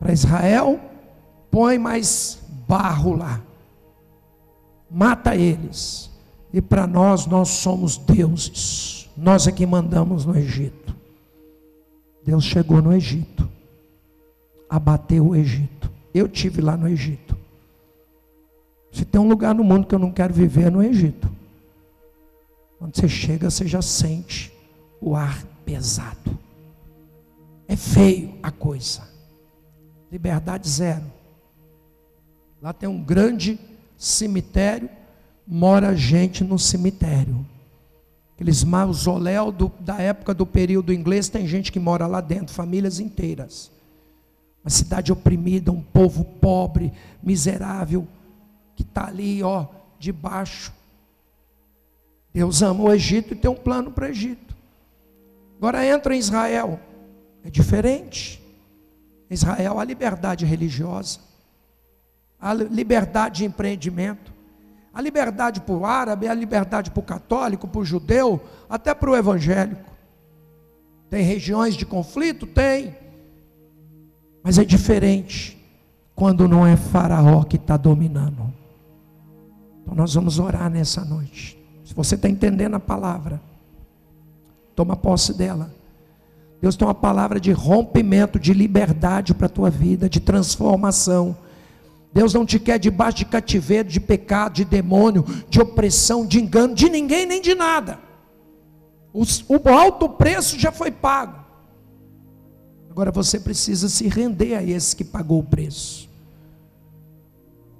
[0.00, 0.80] Para Israel,
[1.50, 3.40] põe mais barro lá.
[4.90, 6.10] Mata eles.
[6.52, 9.10] E para nós, nós somos deuses.
[9.16, 10.94] Nós é que mandamos no Egito.
[12.24, 13.48] Deus chegou no Egito.
[14.68, 15.90] Abateu o Egito.
[16.12, 17.36] Eu tive lá no Egito.
[18.92, 21.28] Se tem um lugar no mundo que eu não quero viver é no Egito.
[22.78, 24.52] Quando você chega, você já sente
[25.00, 26.38] o ar pesado.
[27.66, 29.02] É feio a coisa.
[30.12, 31.13] Liberdade zero.
[32.64, 33.60] Lá tem um grande
[33.94, 34.88] cemitério,
[35.46, 37.44] mora gente no cemitério.
[38.34, 43.00] Aqueles mausoléus do, da época do período inglês, tem gente que mora lá dentro, famílias
[43.00, 43.70] inteiras.
[44.64, 46.90] Uma cidade oprimida, um povo pobre,
[47.22, 48.08] miserável,
[48.74, 49.66] que está ali, ó,
[49.98, 50.72] debaixo.
[52.32, 54.56] Deus ama o Egito e tem um plano para o Egito.
[55.58, 56.80] Agora entra em Israel,
[57.44, 58.42] é diferente.
[59.28, 61.33] Israel há liberdade religiosa,
[62.44, 64.30] há liberdade de empreendimento,
[64.92, 68.38] a liberdade para o árabe, a liberdade para o católico, para o judeu,
[68.68, 69.90] até para o evangélico.
[71.08, 72.46] Tem regiões de conflito?
[72.46, 72.94] Tem.
[74.42, 75.58] Mas é diferente
[76.14, 78.52] quando não é Faraó que está dominando.
[79.82, 81.58] Então nós vamos orar nessa noite.
[81.82, 83.40] Se você está entendendo a palavra,
[84.76, 85.72] toma posse dela.
[86.60, 91.34] Deus tem uma palavra de rompimento, de liberdade para a tua vida, de transformação.
[92.14, 96.72] Deus não te quer debaixo de cativeiro, de pecado, de demônio, de opressão, de engano,
[96.72, 97.98] de ninguém nem de nada.
[99.12, 101.44] O, alto preço já foi pago.
[102.88, 106.08] Agora você precisa se render a esse que pagou o preço.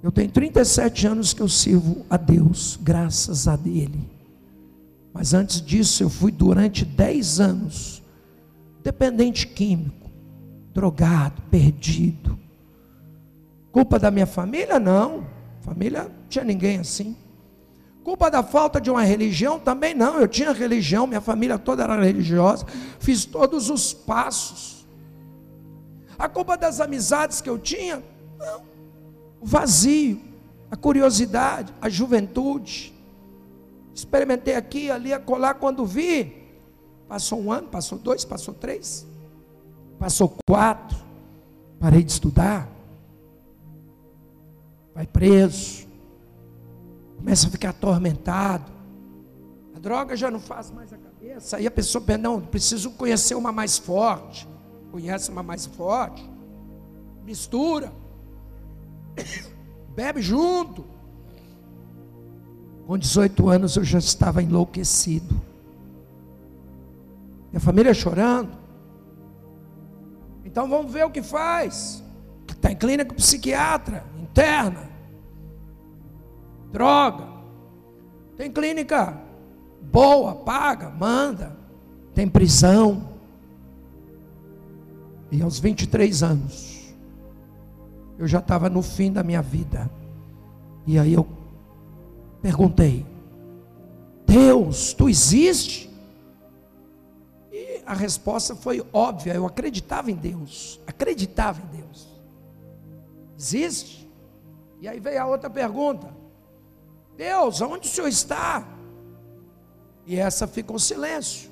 [0.03, 4.09] Eu tenho 37 anos que eu sirvo a Deus, graças a Ele.
[5.13, 8.03] Mas antes disso, eu fui durante 10 anos
[8.83, 10.11] dependente químico,
[10.73, 12.44] drogado, perdido.
[13.75, 14.79] Culpa da minha família?
[14.79, 15.27] Não.
[15.59, 17.17] Família não tinha ninguém assim.
[18.05, 19.59] Culpa da falta de uma religião?
[19.59, 20.17] Também não.
[20.17, 22.65] Eu tinha religião, minha família toda era religiosa.
[22.99, 24.87] Fiz todos os passos.
[26.17, 28.01] A culpa das amizades que eu tinha?
[28.39, 28.75] Não
[29.41, 30.19] o vazio,
[30.71, 32.91] a curiosidade, a juventude.
[33.93, 36.43] Experimentei aqui, ali, acolá, quando vi.
[37.07, 39.05] Passou um ano, passou dois, passou três,
[39.99, 40.97] passou quatro.
[41.79, 42.74] Parei de estudar.
[44.95, 45.85] Vai preso.
[47.17, 48.71] Começa a ficar atormentado.
[49.75, 51.57] A droga já não faz mais a cabeça.
[51.57, 54.47] Aí a pessoa pensa, não, preciso conhecer uma mais forte.
[54.91, 56.27] Conhece uma mais forte.
[57.25, 57.91] Mistura
[59.93, 60.85] bebe junto.
[62.87, 65.41] Com 18 anos eu já estava enlouquecido.
[67.51, 68.51] Minha família chorando.
[70.45, 72.01] Então vamos ver o que faz.
[72.47, 74.03] Está em clínica psiquiatra,
[74.35, 74.89] interna.
[76.71, 77.25] Droga.
[78.35, 79.17] Tem clínica
[79.81, 81.55] boa, paga, manda.
[82.13, 83.15] Tem prisão.
[85.31, 86.93] E aos 23 anos,
[88.17, 89.89] eu já estava no fim da minha vida.
[90.85, 91.25] E aí eu
[92.41, 93.05] perguntei:
[94.27, 95.89] Deus, tu existe?
[97.53, 99.33] E a resposta foi óbvia.
[99.33, 100.79] Eu acreditava em Deus.
[100.85, 102.07] Acreditava em Deus.
[103.37, 104.04] Existe?
[104.85, 106.15] E aí veio a outra pergunta:
[107.17, 108.63] Deus, aonde o Senhor está?
[110.05, 111.49] E essa ficou silêncio.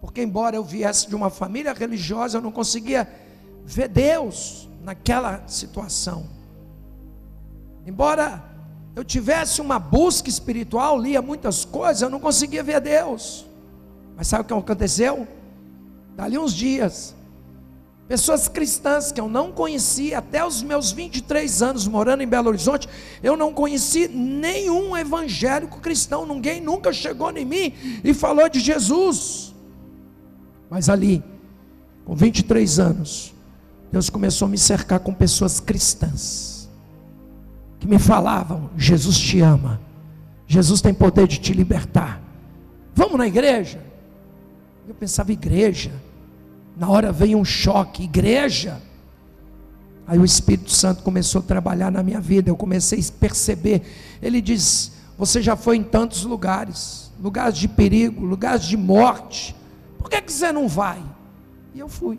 [0.00, 3.12] Porque, embora eu viesse de uma família religiosa, eu não conseguia
[3.64, 6.28] ver Deus naquela situação.
[7.84, 8.40] Embora
[8.94, 13.44] eu tivesse uma busca espiritual, lia muitas coisas, eu não conseguia ver Deus.
[14.14, 15.26] Mas sabe o que aconteceu?
[16.14, 17.12] Dali uns dias,
[18.12, 22.86] pessoas cristãs que eu não conhecia até os meus 23 anos morando em Belo Horizonte,
[23.22, 27.72] eu não conheci nenhum evangélico cristão, ninguém nunca chegou em mim
[28.04, 29.54] e falou de Jesus.
[30.68, 31.24] Mas ali,
[32.04, 33.34] com 23 anos,
[33.90, 36.68] Deus começou a me cercar com pessoas cristãs
[37.80, 39.80] que me falavam: Jesus te ama,
[40.46, 42.20] Jesus tem poder de te libertar.
[42.94, 43.82] Vamos na igreja?
[44.86, 45.90] Eu pensava, igreja.
[46.76, 48.80] Na hora veio um choque, igreja.
[50.06, 53.82] Aí o Espírito Santo começou a trabalhar na minha vida, eu comecei a perceber.
[54.20, 59.54] Ele diz: Você já foi em tantos lugares, lugares de perigo, lugares de morte,
[59.98, 61.02] por que, que você não vai?
[61.74, 62.18] E eu fui.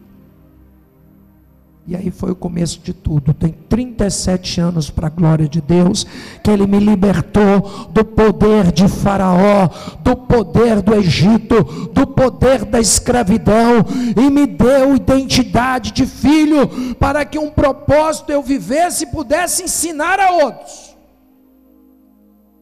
[1.86, 3.34] E aí foi o começo de tudo.
[3.34, 6.06] Tem 37 anos para a glória de Deus,
[6.42, 9.68] que Ele me libertou do poder de Faraó,
[10.02, 11.62] do poder do Egito,
[11.92, 18.42] do poder da escravidão, e me deu identidade de filho, para que um propósito eu
[18.42, 20.96] vivesse e pudesse ensinar a outros.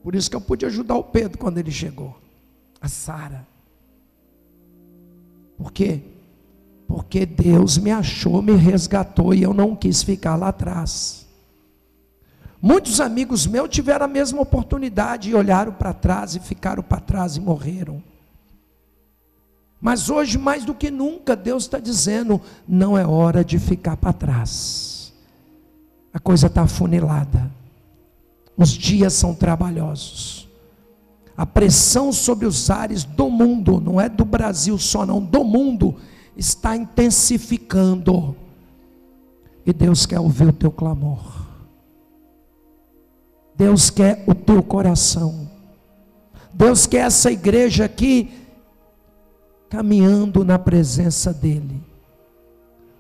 [0.02, 2.16] Por isso que eu pude ajudar o Pedro quando ele chegou,
[2.82, 3.48] a Sara.
[5.60, 6.02] Por quê?
[6.92, 11.26] Porque Deus me achou, me resgatou e eu não quis ficar lá atrás.
[12.62, 17.38] Muitos amigos meus tiveram a mesma oportunidade e olharam para trás e ficaram para trás
[17.38, 18.04] e morreram.
[19.80, 24.12] Mas hoje, mais do que nunca, Deus está dizendo: não é hora de ficar para
[24.12, 25.14] trás.
[26.14, 27.50] A coisa está afunilada.
[28.58, 30.50] Os dias são trabalhosos.
[31.38, 35.96] A pressão sobre os ares do mundo, não é do Brasil só, não, do mundo,
[36.36, 38.36] está intensificando.
[39.66, 41.46] E Deus quer ouvir o teu clamor.
[43.56, 45.50] Deus quer o teu coração.
[46.54, 48.32] Deus quer essa igreja aqui
[49.70, 51.91] caminhando na presença dEle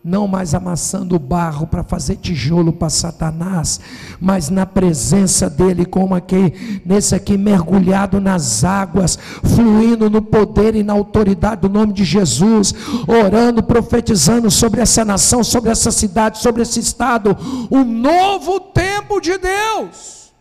[0.03, 3.79] não mais amassando barro para fazer tijolo para Satanás,
[4.19, 10.83] mas na presença dele, como aqui, nesse aqui mergulhado nas águas, fluindo no poder e
[10.83, 12.73] na autoridade do nome de Jesus,
[13.07, 17.37] orando, profetizando sobre essa nação, sobre essa cidade, sobre esse estado,
[17.69, 20.33] um novo tempo de Deus.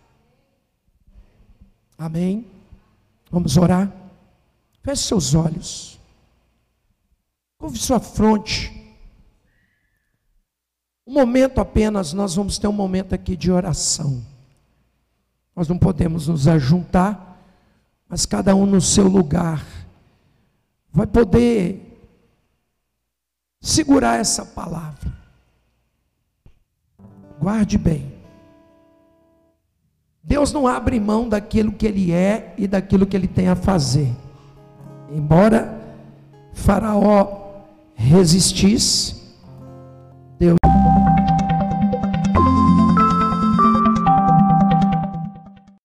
[1.98, 2.46] Amém.
[3.30, 3.92] Vamos orar.
[4.82, 6.00] Feche seus olhos.
[7.58, 8.79] Curve sua fronte.
[11.10, 14.22] Um momento apenas, nós vamos ter um momento aqui de oração.
[15.56, 17.36] Nós não podemos nos ajuntar,
[18.08, 19.66] mas cada um no seu lugar
[20.92, 22.00] vai poder
[23.60, 25.12] segurar essa palavra.
[27.40, 28.14] Guarde bem.
[30.22, 34.14] Deus não abre mão daquilo que Ele é e daquilo que Ele tem a fazer.
[35.10, 35.76] Embora
[36.54, 37.64] Faraó
[37.96, 39.19] resistisse,